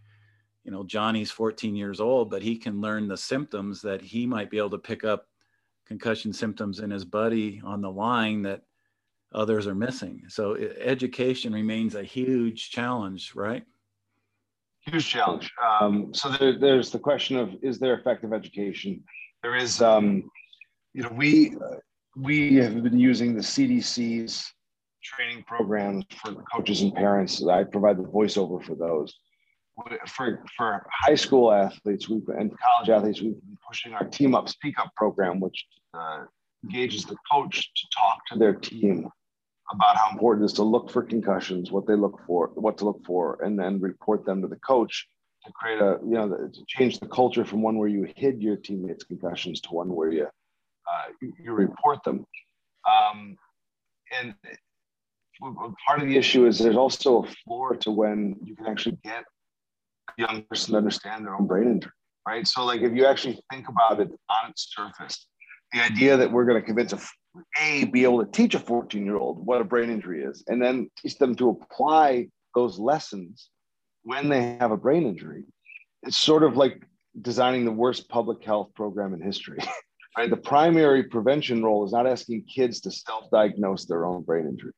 [0.65, 4.51] you know, Johnny's 14 years old, but he can learn the symptoms that he might
[4.51, 5.27] be able to pick up
[5.87, 8.63] concussion symptoms in his buddy on the line that
[9.33, 10.23] others are missing.
[10.29, 13.65] So education remains a huge challenge, right?
[14.91, 15.53] Huge challenge.
[15.63, 19.05] Um, so there, there's the question of is there effective education?
[19.43, 20.29] There is, um,
[20.95, 21.77] you know, we uh,
[22.17, 24.53] we have been using the CDC's
[25.03, 27.45] training programs for coaches and parents.
[27.47, 29.15] I provide the voiceover for those.
[30.07, 34.49] For, for high school athletes we've, and college athletes, we've been pushing our Team Up
[34.49, 36.25] Speak Up program, which uh,
[36.65, 39.09] engages the coach to talk to their team
[39.73, 42.85] about how important it is to look for concussions, what they look for, what to
[42.85, 45.07] look for, and then report them to the coach
[45.45, 48.57] to create a, you know, to change the culture from one where you hid your
[48.57, 52.27] teammates' concussions to one where you, uh, you, report them.
[52.87, 53.37] Um,
[54.19, 54.35] and
[55.87, 59.25] part of the issue is there's also a floor to when you can actually get
[60.09, 61.93] a young person to understand their own brain injury,
[62.27, 62.47] right?
[62.47, 65.27] So, like, if you actually think about it on its surface,
[65.73, 67.01] the idea that we're going to convince a
[67.61, 70.61] a be able to teach a 14 year old what a brain injury is and
[70.63, 73.51] then teach them to apply those lessons
[74.03, 75.45] when they have a brain injury.
[76.03, 76.83] It's sort of like
[77.21, 79.59] designing the worst public health program in history
[80.17, 80.31] right?
[80.31, 84.75] The primary prevention role is not asking kids to self-diagnose their own brain injuries.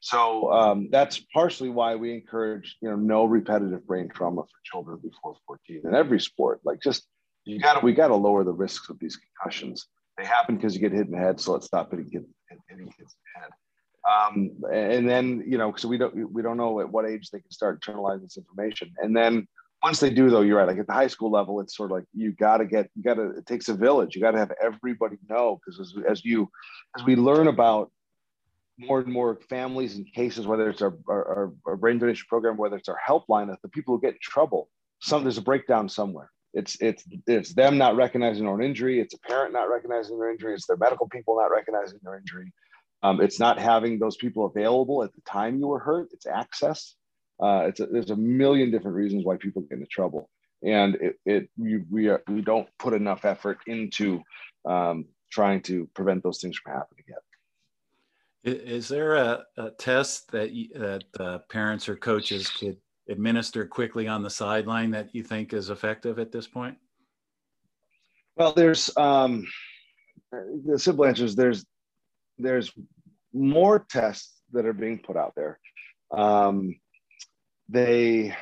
[0.00, 4.98] So um, that's partially why we encourage you know no repetitive brain trauma for children
[5.02, 6.60] before 14 in every sport.
[6.64, 7.06] Like just
[7.44, 10.74] you got to we got to lower the risks of these concussions they happen because
[10.74, 11.40] you get hit in the head.
[11.40, 12.26] So let's stop hitting kids,
[12.68, 13.50] hitting kids in the head.
[14.08, 17.40] Um, and then you know, so we don't we don't know at what age they
[17.40, 18.92] can start internalizing this information.
[18.98, 19.46] And then
[19.82, 20.66] once they do, though, you're right.
[20.66, 23.02] Like at the high school level, it's sort of like you got to get you
[23.02, 23.30] got to.
[23.30, 24.14] It takes a village.
[24.14, 26.48] You got to have everybody know because as, as you
[26.96, 27.90] as we learn about
[28.78, 32.76] more and more families and cases, whether it's our, our, our brain donation program, whether
[32.76, 34.68] it's our helpline, that the people who get in trouble,
[35.00, 36.30] some there's a breakdown somewhere.
[36.56, 38.98] It's it's it's them not recognizing their own injury.
[38.98, 40.54] It's a parent not recognizing their injury.
[40.54, 42.50] It's their medical people not recognizing their injury.
[43.02, 46.08] Um, it's not having those people available at the time you were hurt.
[46.12, 46.94] It's access.
[47.38, 50.30] Uh, it's a, there's a million different reasons why people get into trouble,
[50.62, 54.22] and it, it we we, are, we don't put enough effort into
[54.66, 57.18] um, trying to prevent those things from happening yet.
[58.46, 64.22] Is there a, a test that that uh, parents or coaches could administer quickly on
[64.22, 66.76] the sideline that you think is effective at this point?
[68.36, 69.46] Well, there's um,
[70.30, 71.64] the simple answer is there's
[72.38, 72.70] there's
[73.32, 75.58] more tests that are being put out there.
[76.10, 76.78] Um,
[77.68, 78.36] they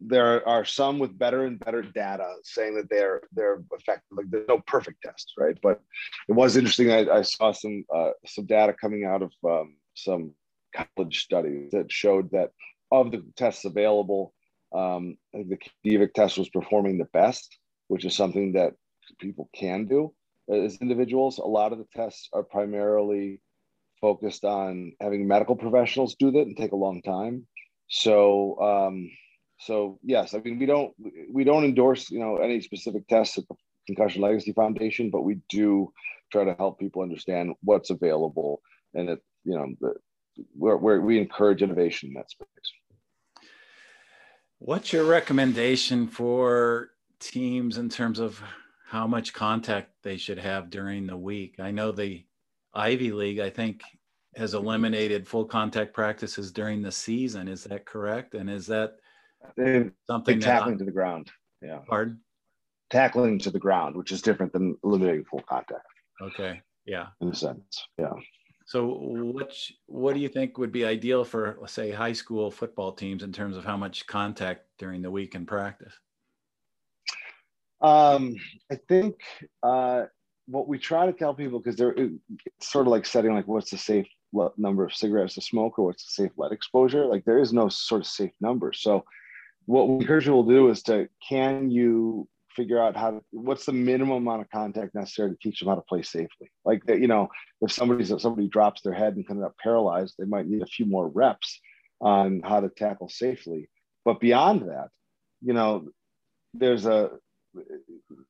[0.00, 4.04] there are some with better and better data saying that they're they're effective.
[4.10, 5.56] Like there's no perfect tests, right?
[5.62, 5.80] But
[6.28, 6.92] it was interesting.
[6.92, 10.32] I, I saw some uh, some data coming out of um, some
[10.76, 12.50] college studies that showed that
[12.90, 14.32] of the tests available,
[14.74, 17.58] um, the King-Devick test was performing the best.
[17.88, 18.74] which is something that
[19.18, 20.12] people can do
[20.50, 21.38] as individuals.
[21.38, 23.40] A lot of the tests are primarily
[24.00, 27.46] focused on having medical professionals do that and take a long time.
[27.88, 29.10] So, um,
[29.58, 30.92] so yes, I mean we don't
[31.32, 33.54] we don't endorse you know any specific tests at the
[33.86, 35.92] Concussion Legacy Foundation, but we do
[36.30, 38.60] try to help people understand what's available
[38.94, 39.66] and that you know
[40.36, 42.48] the, where, where we encourage innovation in that space.
[44.58, 48.42] What's your recommendation for teams in terms of
[48.88, 51.56] how much contact they should have during the week?
[51.58, 52.24] I know the
[52.72, 53.82] Ivy League, I think,
[54.36, 54.64] has mm-hmm.
[54.64, 57.48] eliminated full contact practices during the season.
[57.48, 58.34] Is that correct?
[58.34, 58.96] And is that
[59.56, 61.30] they, something tackling to the ground?
[61.62, 61.80] Yeah.
[61.86, 62.20] Pardon?
[62.90, 65.86] Tackling to the ground, which is different than eliminating full contact.
[66.22, 66.62] Okay.
[66.86, 67.06] Yeah.
[67.20, 67.86] In a sense.
[67.98, 68.12] Yeah.
[68.66, 72.92] So what what do you think would be ideal for let's say high school football
[72.92, 75.94] teams in terms of how much contact during the week in practice?
[77.80, 78.34] Um,
[78.70, 79.20] I think
[79.62, 80.04] uh,
[80.46, 83.70] what we try to tell people because they're it's sort of like setting like what's
[83.70, 84.08] the safe
[84.56, 87.06] number of cigarettes to smoke or what's the safe lead exposure.
[87.06, 88.72] Like there is no sort of safe number.
[88.72, 89.04] So
[89.66, 93.66] what we encourage people to do is to can you figure out how to what's
[93.66, 96.50] the minimum amount of contact necessary to teach them how to play safely?
[96.64, 97.28] Like that you know
[97.60, 100.66] if somebody's if somebody drops their head and comes up paralyzed they might need a
[100.66, 101.60] few more reps
[102.00, 103.68] on how to tackle safely.
[104.04, 104.88] But beyond that
[105.42, 105.88] you know
[106.54, 107.10] there's a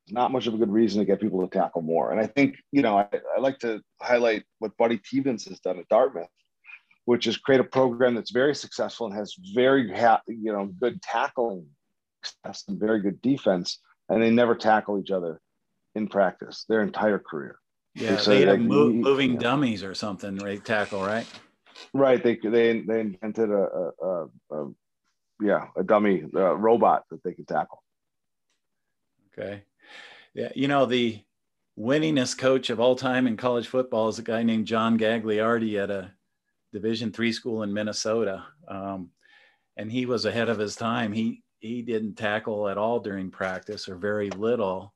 [0.09, 2.11] not much of a good reason to get people to tackle more.
[2.11, 5.79] And i think you know i, I like to highlight what buddy Teevens has done
[5.79, 6.29] at dartmouth
[7.07, 9.89] which is create a program that's very successful and has very
[10.27, 11.67] you know good tackling
[12.45, 15.41] and very good defense and they never tackle each other
[15.95, 17.59] in practice their entire career.
[17.95, 19.39] Yeah, they, move, moving yeah.
[19.39, 20.63] dummies or something, right?
[20.63, 21.27] Tackle, right?
[21.95, 22.23] Right.
[22.23, 24.73] They they they invented a, a, a, a
[25.41, 27.83] yeah a dummy robot that they could tackle.
[29.33, 29.63] Okay.
[30.35, 31.23] Yeah, you know the
[31.79, 35.91] winningest coach of all time in college football is a guy named John Gagliardi at
[35.91, 36.13] a
[36.73, 39.11] Division three school in Minnesota, um,
[39.79, 41.13] and he was ahead of his time.
[41.13, 44.95] He he didn't tackle at all during practice or very little.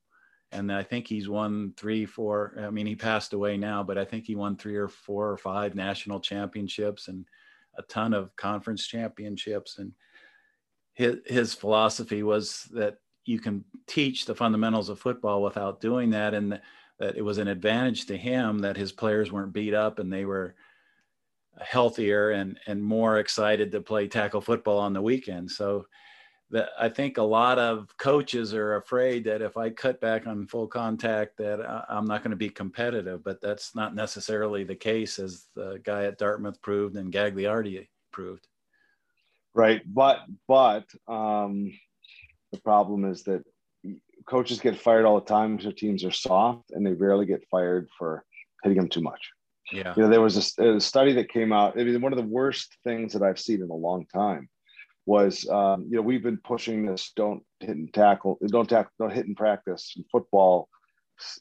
[0.52, 2.54] And I think he's won three, four.
[2.60, 5.36] I mean, he passed away now, but I think he won three or four or
[5.36, 7.24] five national championships and
[7.78, 9.78] a ton of conference championships.
[9.78, 9.92] And
[10.94, 16.34] his, his philosophy was that you can teach the fundamentals of football without doing that.
[16.34, 16.60] And
[17.00, 20.24] that it was an advantage to him that his players weren't beat up and they
[20.24, 20.54] were
[21.60, 25.50] healthier and, and more excited to play tackle football on the weekend.
[25.50, 25.86] So
[26.50, 30.46] that I think a lot of coaches are afraid that if I cut back on
[30.46, 33.22] full contact, that I'm not going to be competitive.
[33.22, 38.48] But that's not necessarily the case, as the guy at Dartmouth proved and Gagliardi proved.
[39.54, 41.72] Right, but but um,
[42.52, 43.44] the problem is that
[44.26, 47.46] coaches get fired all the time because their teams are soft, and they rarely get
[47.50, 48.24] fired for
[48.62, 49.30] hitting them too much.
[49.72, 51.78] Yeah, you know, there was a, a study that came out.
[51.78, 54.48] I mean, one of the worst things that I've seen in a long time
[55.06, 59.12] was um, you know we've been pushing this don't hit and tackle don't tackle don't
[59.12, 60.68] hit and practice in football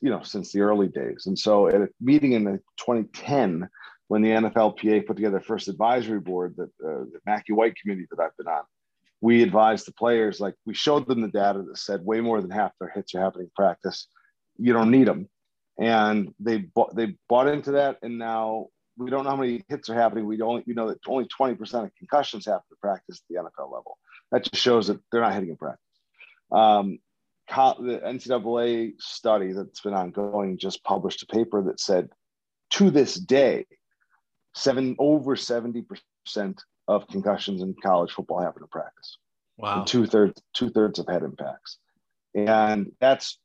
[0.02, 1.26] you know since the early days.
[1.28, 3.70] And so at a meeting in the 2010
[4.08, 8.08] when the NFLPA put together the first advisory board that uh, the Mackey White committee
[8.10, 8.64] that I've been on
[9.22, 12.52] we advised the players like we showed them the data that said way more than
[12.52, 14.08] half their hits are happening in practice.
[14.58, 15.28] You don't need them
[15.80, 18.68] and they bought they bought into that and now
[19.00, 20.26] we don't know how many hits are happening.
[20.26, 23.72] We only we know that only 20% of concussions happen to practice at the NFL
[23.72, 23.98] level.
[24.32, 25.80] That just shows that they're not hitting in practice.
[26.52, 27.00] Um,
[27.48, 32.10] the NCAA study that's been ongoing just published a paper that said
[32.72, 33.66] to this day,
[34.54, 35.86] seven over 70%
[36.88, 39.18] of concussions in college football happen in practice.
[39.58, 39.84] Wow.
[39.86, 41.78] Two thirds, two thirds of head impacts.
[42.36, 43.40] And that's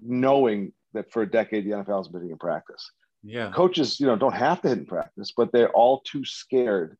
[0.00, 2.90] knowing that for a decade the NFL has been hitting in practice.
[3.22, 3.50] Yeah.
[3.52, 6.96] Coaches, you know, don't have to hit in practice, but they're all too scared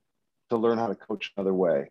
[0.51, 1.91] to learn how to coach another way.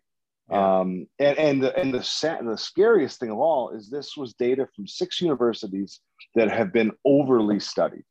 [0.50, 0.80] Yeah.
[0.80, 4.66] Um, and and the and the the scariest thing of all is this was data
[4.74, 6.00] from six universities
[6.34, 8.04] that have been overly studied,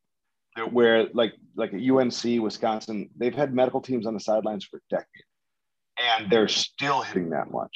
[0.71, 5.07] where like like at UNC, Wisconsin, they've had medical teams on the sidelines for decades,
[5.99, 7.76] and they're still hitting that much.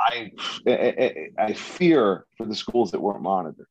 [0.00, 0.30] I,
[0.66, 3.66] I, I fear for the schools that weren't monitored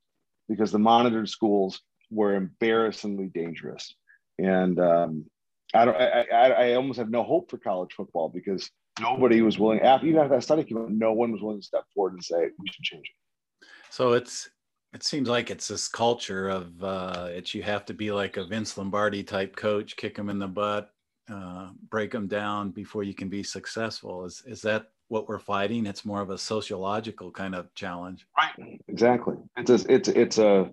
[0.50, 3.96] because the monitored schools were embarrassingly dangerous.
[4.40, 5.26] And um,
[5.74, 5.96] I don't.
[5.96, 9.82] I, I, I, almost have no hope for college football because nobody was willing.
[9.82, 12.24] After even after that study came out, no one was willing to step forward and
[12.24, 13.68] say we should change it.
[13.90, 14.50] So it's
[14.94, 18.46] it seems like it's this culture of uh, it's you have to be like a
[18.46, 20.92] Vince Lombardi type coach, kick them in the butt,
[21.32, 24.24] uh, break them down before you can be successful.
[24.26, 25.86] Is is that what we're fighting?
[25.86, 28.26] It's more of a sociological kind of challenge.
[28.38, 28.80] Right.
[28.88, 29.36] Exactly.
[29.58, 30.72] it's a, it's it's a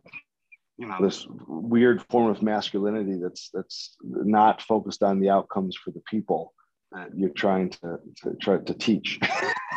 [0.79, 0.97] you know.
[1.01, 6.53] this weird form of masculinity that's that's not focused on the outcomes for the people
[6.93, 9.21] that you're trying to, to try to teach.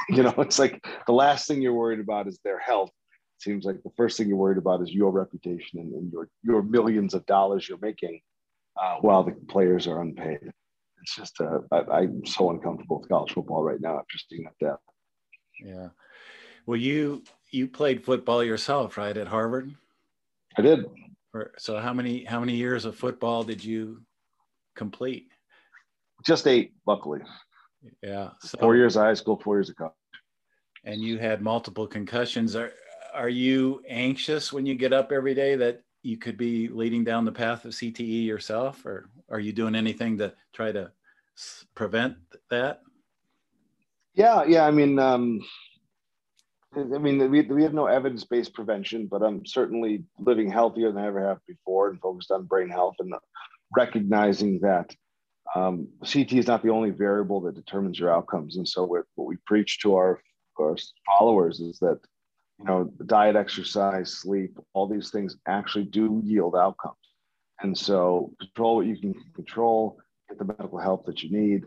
[0.10, 2.91] You know it's like the last thing you're worried about is their health.
[3.38, 6.30] It seems like the first thing you're worried about is your reputation and, and your
[6.43, 8.22] your millions of dollars you're making
[8.82, 10.39] uh, while the players are unpaid.
[11.02, 14.66] It's just uh, I, i'm so uncomfortable with college football right now after seeing that
[14.66, 14.80] death.
[15.60, 15.89] Yeah.
[16.66, 19.76] Well you you played football yourself right at harvard
[20.58, 20.86] I did.
[21.58, 24.01] So how many how many years of football did you
[24.76, 25.28] complete?
[26.26, 27.20] Just eight, luckily.
[28.01, 28.32] Yeah.
[28.41, 29.93] So, four years of high school, four years of college.
[30.84, 32.55] And you had multiple concussions.
[32.55, 32.72] Are
[33.14, 37.26] are you anxious when you get up every day that you could be leading down
[37.26, 40.91] the path of CTE yourself, or are you doing anything to try to
[41.76, 42.16] prevent
[42.49, 42.82] that?
[44.16, 44.66] Yeah, yeah.
[44.66, 45.41] I mean, um,
[46.78, 51.04] I mean, we, we have no evidence based prevention, but I'm certainly living healthier than
[51.04, 53.14] I ever have before and focused on brain health and
[53.76, 54.94] recognizing that
[55.56, 58.58] um, CTE is not the only variable that determines your outcomes.
[58.58, 60.22] And so, what, what we preach to our,
[60.60, 60.76] our
[61.06, 62.00] followers is that,
[62.60, 66.96] you know, diet, exercise, sleep, all these things actually do yield outcomes.
[67.62, 69.98] And so, control what you can control,
[70.30, 71.66] get the medical help that you need.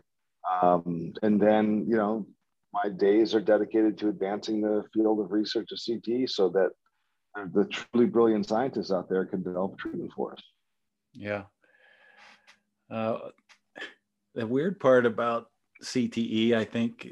[0.61, 2.25] Um, and then, you know,
[2.73, 6.69] my days are dedicated to advancing the field of research of CTE so that
[7.53, 10.43] the truly brilliant scientists out there can develop treatment for us.
[11.13, 11.43] Yeah.
[12.89, 13.17] Uh,
[14.35, 15.47] the weird part about
[15.83, 17.09] CTE, I think,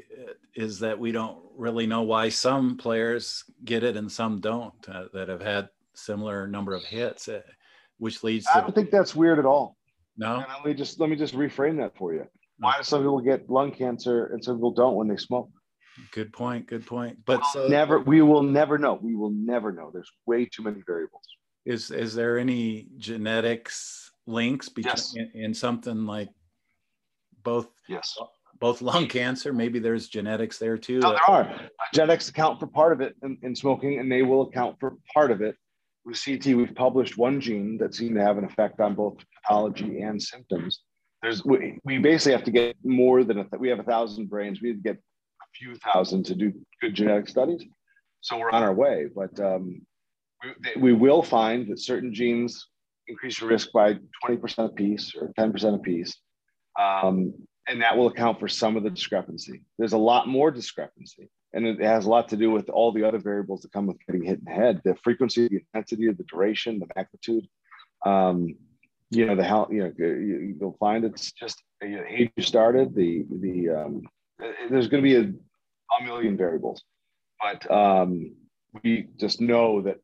[0.54, 5.04] is that we don't really know why some players get it and some don't uh,
[5.12, 7.42] that have had similar number of hits, uh,
[7.98, 8.56] which leads to.
[8.56, 9.76] I don't think that's weird at all.
[10.16, 10.36] No.
[10.36, 12.26] And let me just let me just reframe that for you.
[12.60, 15.50] Why do some people get lung cancer and some people don't when they smoke?
[16.12, 16.66] Good point.
[16.66, 17.18] Good point.
[17.24, 18.98] But so, never, we will never know.
[19.02, 19.90] We will never know.
[19.92, 21.22] There's way too many variables.
[21.64, 25.14] Is is there any genetics links between yes.
[25.16, 26.28] in, in, something like
[27.42, 27.68] both?
[27.88, 28.16] Yes.
[28.58, 31.00] Both lung cancer, maybe there's genetics there too.
[31.00, 31.60] No, there are.
[31.94, 35.30] Genetics account for part of it in, in smoking, and they will account for part
[35.30, 35.56] of it
[36.04, 36.56] with CTE.
[36.56, 40.82] We've published one gene that seemed to have an effect on both pathology and symptoms
[41.22, 44.60] there's we, we basically have to get more than a we have a thousand brains.
[44.60, 47.62] We need to get a few thousand to do good genetic studies.
[48.22, 49.82] So we're on our way, but um,
[50.76, 52.66] we, we will find that certain genes
[53.08, 56.16] increase your risk by 20% a piece or 10% a piece.
[56.78, 57.34] Um,
[57.68, 59.62] and that will account for some of the discrepancy.
[59.78, 63.04] There's a lot more discrepancy, and it has a lot to do with all the
[63.04, 66.24] other variables that come with getting hit in the head the frequency, the intensity, the
[66.24, 67.46] duration, the magnitude.
[68.04, 68.54] Um,
[69.10, 72.94] you know the how you know you'll find it's just you know, age you started
[72.94, 74.02] the the um,
[74.70, 76.82] there's going to be a, a, million variables
[77.42, 78.32] but um,
[78.82, 79.96] we just know that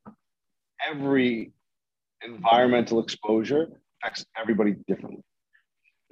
[0.86, 1.52] every
[2.22, 3.68] environmental exposure
[4.02, 5.22] affects everybody differently.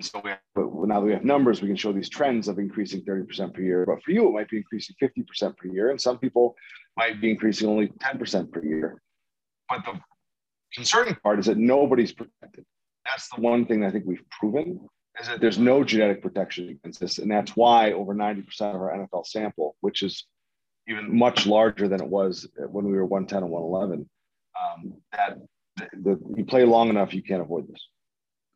[0.01, 3.03] So we have, now that we have numbers we can show these trends of increasing
[3.03, 6.19] 30% per year but for you it might be increasing 50% per year and some
[6.19, 6.57] people
[6.97, 9.01] might be increasing only 10% per year.
[9.69, 10.01] But the
[10.75, 12.65] concerning part is that nobody's protected
[13.05, 14.89] that's the one thing I think we've proven
[15.21, 17.19] is that there's no genetic protection against this.
[17.19, 20.27] And that's why over 90% of our NFL sample, which is
[20.89, 24.09] even much larger than it was when we were 110 and 111,
[24.61, 25.39] um, that
[25.77, 27.89] the, the, you play long enough, you can't avoid this.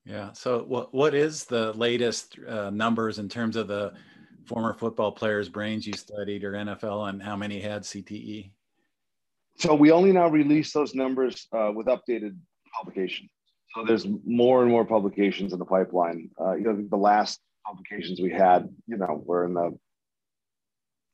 [0.05, 0.33] Yeah.
[0.33, 3.93] So what, what is the latest uh, numbers in terms of the
[4.47, 8.51] former football players' brains you studied or NFL and how many had CTE?
[9.59, 12.37] So we only now release those numbers uh, with updated
[12.75, 13.29] publication.
[13.79, 16.31] So there's more and more publications in the pipeline.
[16.41, 19.79] Uh, you know, the last publications we had, you know, were in the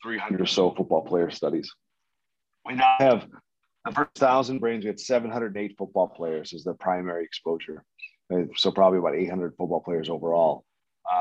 [0.03, 1.71] 300 or so football player studies.
[2.65, 3.27] We now have
[3.85, 4.85] the first thousand brains.
[4.85, 7.85] We had 708 football players as the primary exposure.
[8.57, 10.65] So probably about 800 football players overall.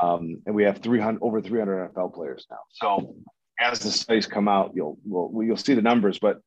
[0.02, 2.60] Um, and we have 300 over 300 NFL players now.
[2.70, 3.16] So
[3.60, 6.40] as the studies come out, you'll we'll, you'll see the numbers, but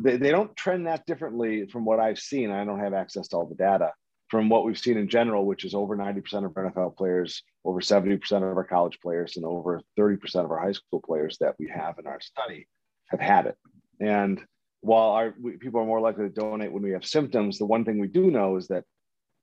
[0.00, 2.50] they, they don't trend that differently from what I've seen.
[2.50, 3.92] I don't have access to all the data
[4.30, 8.20] from what we've seen in general, which is over 90% of NFL players, over 70%
[8.36, 11.98] of our college players, and over 30% of our high school players that we have
[11.98, 12.68] in our study
[13.08, 13.56] have had it.
[14.00, 14.40] And
[14.82, 17.84] while our we, people are more likely to donate when we have symptoms, the one
[17.84, 18.84] thing we do know is that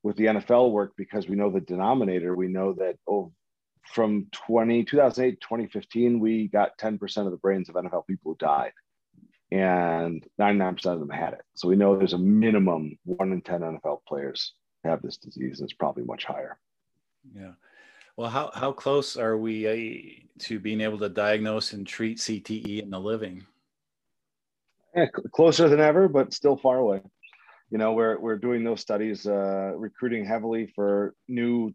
[0.02, 3.32] with the NFL work, because we know the denominator, we know that oh,
[3.84, 8.72] from 20, 2008, 2015, we got 10% of the brains of NFL people who died
[9.50, 11.42] and 99% of them had it.
[11.56, 14.54] So we know there's a minimum one in 10 NFL players
[14.84, 16.58] have this disease, and it's probably much higher.
[17.34, 17.52] Yeah.
[18.16, 22.82] Well, how, how close are we uh, to being able to diagnose and treat CTE
[22.82, 23.46] in the living?
[24.94, 27.02] Yeah, closer than ever, but still far away.
[27.70, 31.74] You know, we're we're doing those studies, uh, recruiting heavily for new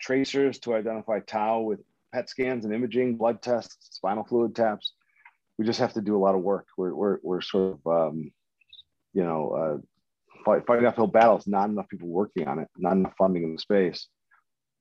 [0.00, 1.80] tracers to identify tau with
[2.12, 4.92] PET scans and imaging, blood tests, spinal fluid taps.
[5.58, 6.66] We just have to do a lot of work.
[6.76, 8.30] We're we're, we're sort of um,
[9.14, 9.78] you know uh,
[10.44, 11.46] fight, fighting uphill battles.
[11.46, 12.68] Not enough people working on it.
[12.76, 14.08] Not enough funding in the space.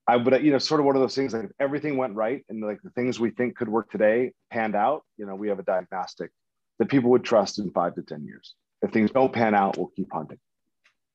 [0.08, 2.44] I would, you know sort of one of those things like if everything went right
[2.50, 5.60] and like the things we think could work today panned out, you know, we have
[5.60, 6.32] a diagnostic
[6.80, 8.56] that people would trust in five to ten years.
[8.82, 10.40] If things don't pan out, we'll keep hunting.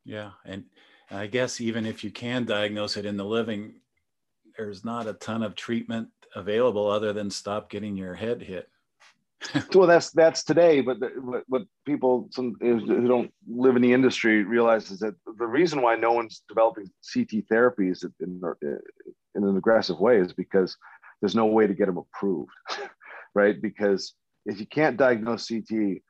[0.05, 0.64] Yeah, and
[1.11, 3.80] I guess even if you can diagnose it in the living,
[4.57, 8.68] there's not a ton of treatment available other than stop getting your head hit.
[9.74, 13.93] well, that's that's today, but the, what, what people some, who don't live in the
[13.93, 18.41] industry realize is that the reason why no one's developing CTE therapies in,
[19.34, 20.76] in an aggressive way is because
[21.20, 22.51] there's no way to get them approved,
[23.34, 23.61] right?
[23.61, 24.14] Because
[24.47, 26.01] if you can't diagnose CTE,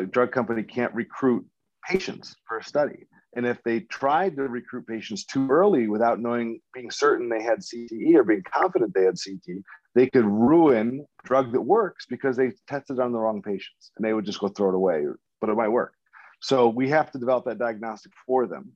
[0.00, 1.46] a drug company can't recruit
[1.88, 3.06] patients for a study.
[3.34, 7.60] And if they tried to recruit patients too early without knowing, being certain they had
[7.60, 9.62] CTE or being confident they had CTE,
[9.94, 14.12] they could ruin drug that works because they tested on the wrong patients and they
[14.12, 15.04] would just go throw it away,
[15.40, 15.94] but it might work.
[16.40, 18.72] So we have to develop that diagnostic for them.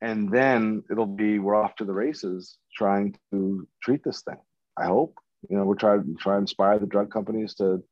[0.00, 4.38] And then it'll be, we're off to the races trying to treat this thing.
[4.78, 5.18] I hope,
[5.50, 7.82] you know, we're trying to try and inspire the drug companies to,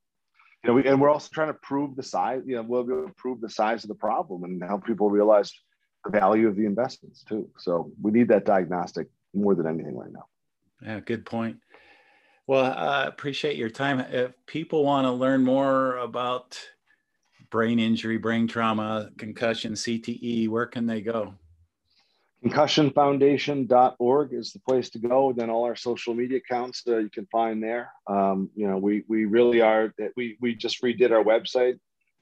[0.64, 2.95] you know, we, and we're also trying to prove the size, you know, we'll be
[2.95, 5.53] able to prove the size of the problem and help people realize
[6.05, 7.51] the value of the investments too.
[7.59, 10.24] So we need that diagnostic more than anything right now.
[10.81, 11.59] Yeah, good point.
[12.49, 14.01] Well, I appreciate your time.
[14.01, 16.59] If people want to learn more about
[17.51, 21.34] brain injury, brain trauma, concussion, CTE, where can they go?
[22.44, 25.32] Concussionfoundation.org is the place to go.
[25.32, 27.92] Then all our social media accounts uh, you can find there.
[28.09, 29.94] Um, you know, we we really are.
[30.16, 31.78] We we just redid our website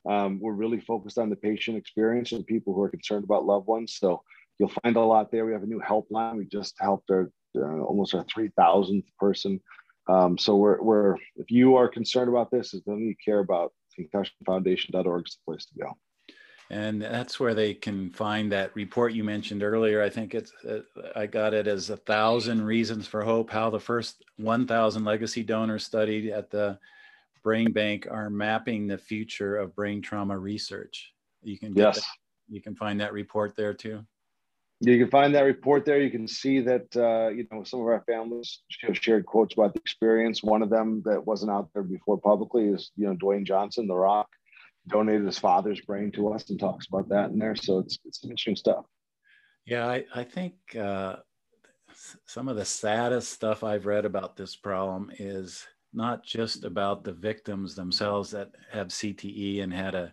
[0.06, 3.66] um, we're really focused on the patient experience and people who are concerned about loved
[3.66, 3.96] ones.
[3.98, 4.22] So
[4.58, 5.44] you'll find a lot there.
[5.44, 6.36] We have a new helpline.
[6.36, 9.60] We just helped our uh, almost our 3,000th person.
[10.09, 13.72] Um, so we're, we're, if you are concerned about this, is then you care about
[13.98, 15.96] concussionfoundation.org is the place to go.
[16.68, 20.02] And that's where they can find that report you mentioned earlier.
[20.02, 20.80] I think it's, uh,
[21.14, 25.84] I got it as a thousand reasons for hope, how the first 1,000 legacy donors
[25.84, 26.78] studied at the
[27.44, 31.12] Brain Bank are mapping the future of brain trauma research.
[31.42, 31.96] You can yes.
[31.96, 32.04] That,
[32.48, 34.04] you can find that report there too.
[34.80, 36.00] You can find that report there.
[36.00, 38.60] You can see that uh, you know some of our families
[38.92, 40.42] shared quotes about the experience.
[40.42, 43.94] One of them that wasn't out there before publicly is you know Dwayne Johnson, The
[43.94, 44.28] Rock,
[44.88, 47.56] donated his father's brain to us and talks about that in there.
[47.56, 48.84] So it's it's interesting stuff.
[49.64, 51.16] Yeah, I I think uh,
[52.26, 57.12] some of the saddest stuff I've read about this problem is not just about the
[57.12, 60.12] victims themselves that have CTE and had a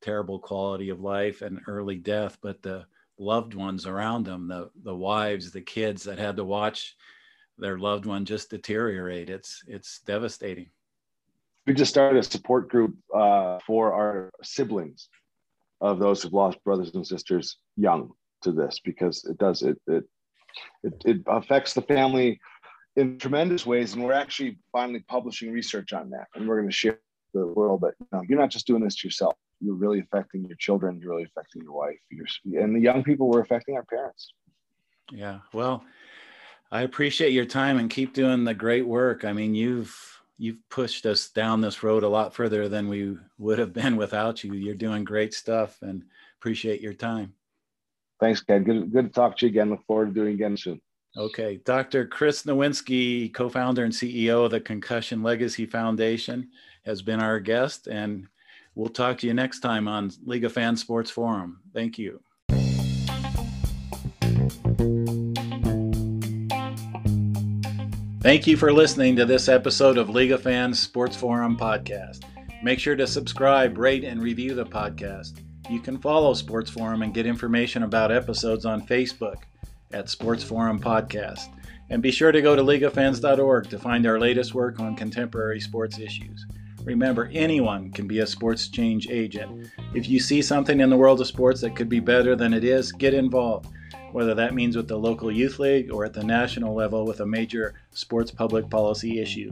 [0.00, 2.86] terrible quality of life and early death, but the
[3.18, 6.96] loved ones around them, the, the wives, the kids that had to watch
[7.58, 9.30] their loved one just deteriorate.
[9.30, 10.70] It's, it's devastating.
[11.66, 15.08] We just started a support group uh, for our siblings
[15.80, 18.12] of those who've lost brothers and sisters young
[18.42, 20.04] to this because it does, it, it,
[20.82, 22.40] it, it affects the family
[22.96, 23.94] in tremendous ways.
[23.94, 26.26] And we're actually finally publishing research on that.
[26.34, 27.00] And we're going to share
[27.34, 29.34] the world that you know, you're not just doing this to yourself.
[29.60, 30.98] You're really affecting your children.
[31.00, 31.98] You're really affecting your wife.
[32.10, 32.26] Your,
[32.62, 34.32] and the young people were affecting our parents.
[35.10, 35.40] Yeah.
[35.52, 35.84] Well,
[36.70, 39.24] I appreciate your time and keep doing the great work.
[39.24, 43.58] I mean, you've you've pushed us down this road a lot further than we would
[43.58, 44.52] have been without you.
[44.52, 46.04] You're doing great stuff and
[46.38, 47.34] appreciate your time.
[48.20, 48.64] Thanks, Ken.
[48.64, 49.70] Good, good to talk to you again.
[49.70, 50.80] Look forward to doing again soon.
[51.16, 51.60] Okay.
[51.64, 52.06] Dr.
[52.06, 56.48] Chris Nowinski, co founder and CEO of the Concussion Legacy Foundation,
[56.84, 58.26] has been our guest, and
[58.78, 61.60] we'll talk to you next time on League of Fans Sports Forum.
[61.74, 62.20] Thank you.
[68.20, 72.22] Thank you for listening to this episode of League of Fans Sports Forum podcast.
[72.62, 75.40] Make sure to subscribe, rate, and review the podcast.
[75.68, 79.42] You can follow Sports Forum and get information about episodes on Facebook
[79.92, 81.48] at Sports Forum Podcast.
[81.90, 85.98] And be sure to go to leagueoffans.org to find our latest work on contemporary sports
[85.98, 86.46] issues.
[86.88, 89.68] Remember, anyone can be a sports change agent.
[89.94, 92.64] If you see something in the world of sports that could be better than it
[92.64, 93.68] is, get involved,
[94.12, 97.26] whether that means with the local youth league or at the national level with a
[97.26, 99.50] major sports public policy issue.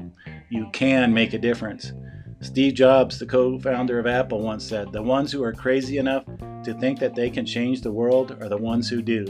[0.48, 1.92] You can make a difference.
[2.40, 6.24] Steve Jobs, the co founder of Apple, once said, The ones who are crazy enough
[6.64, 9.26] to think that they can change the world are the ones who do.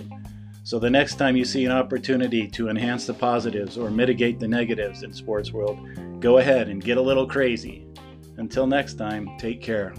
[0.66, 4.48] So the next time you see an opportunity to enhance the positives or mitigate the
[4.48, 5.78] negatives in sports world,
[6.18, 7.86] go ahead and get a little crazy.
[8.36, 9.94] Until next time, take care.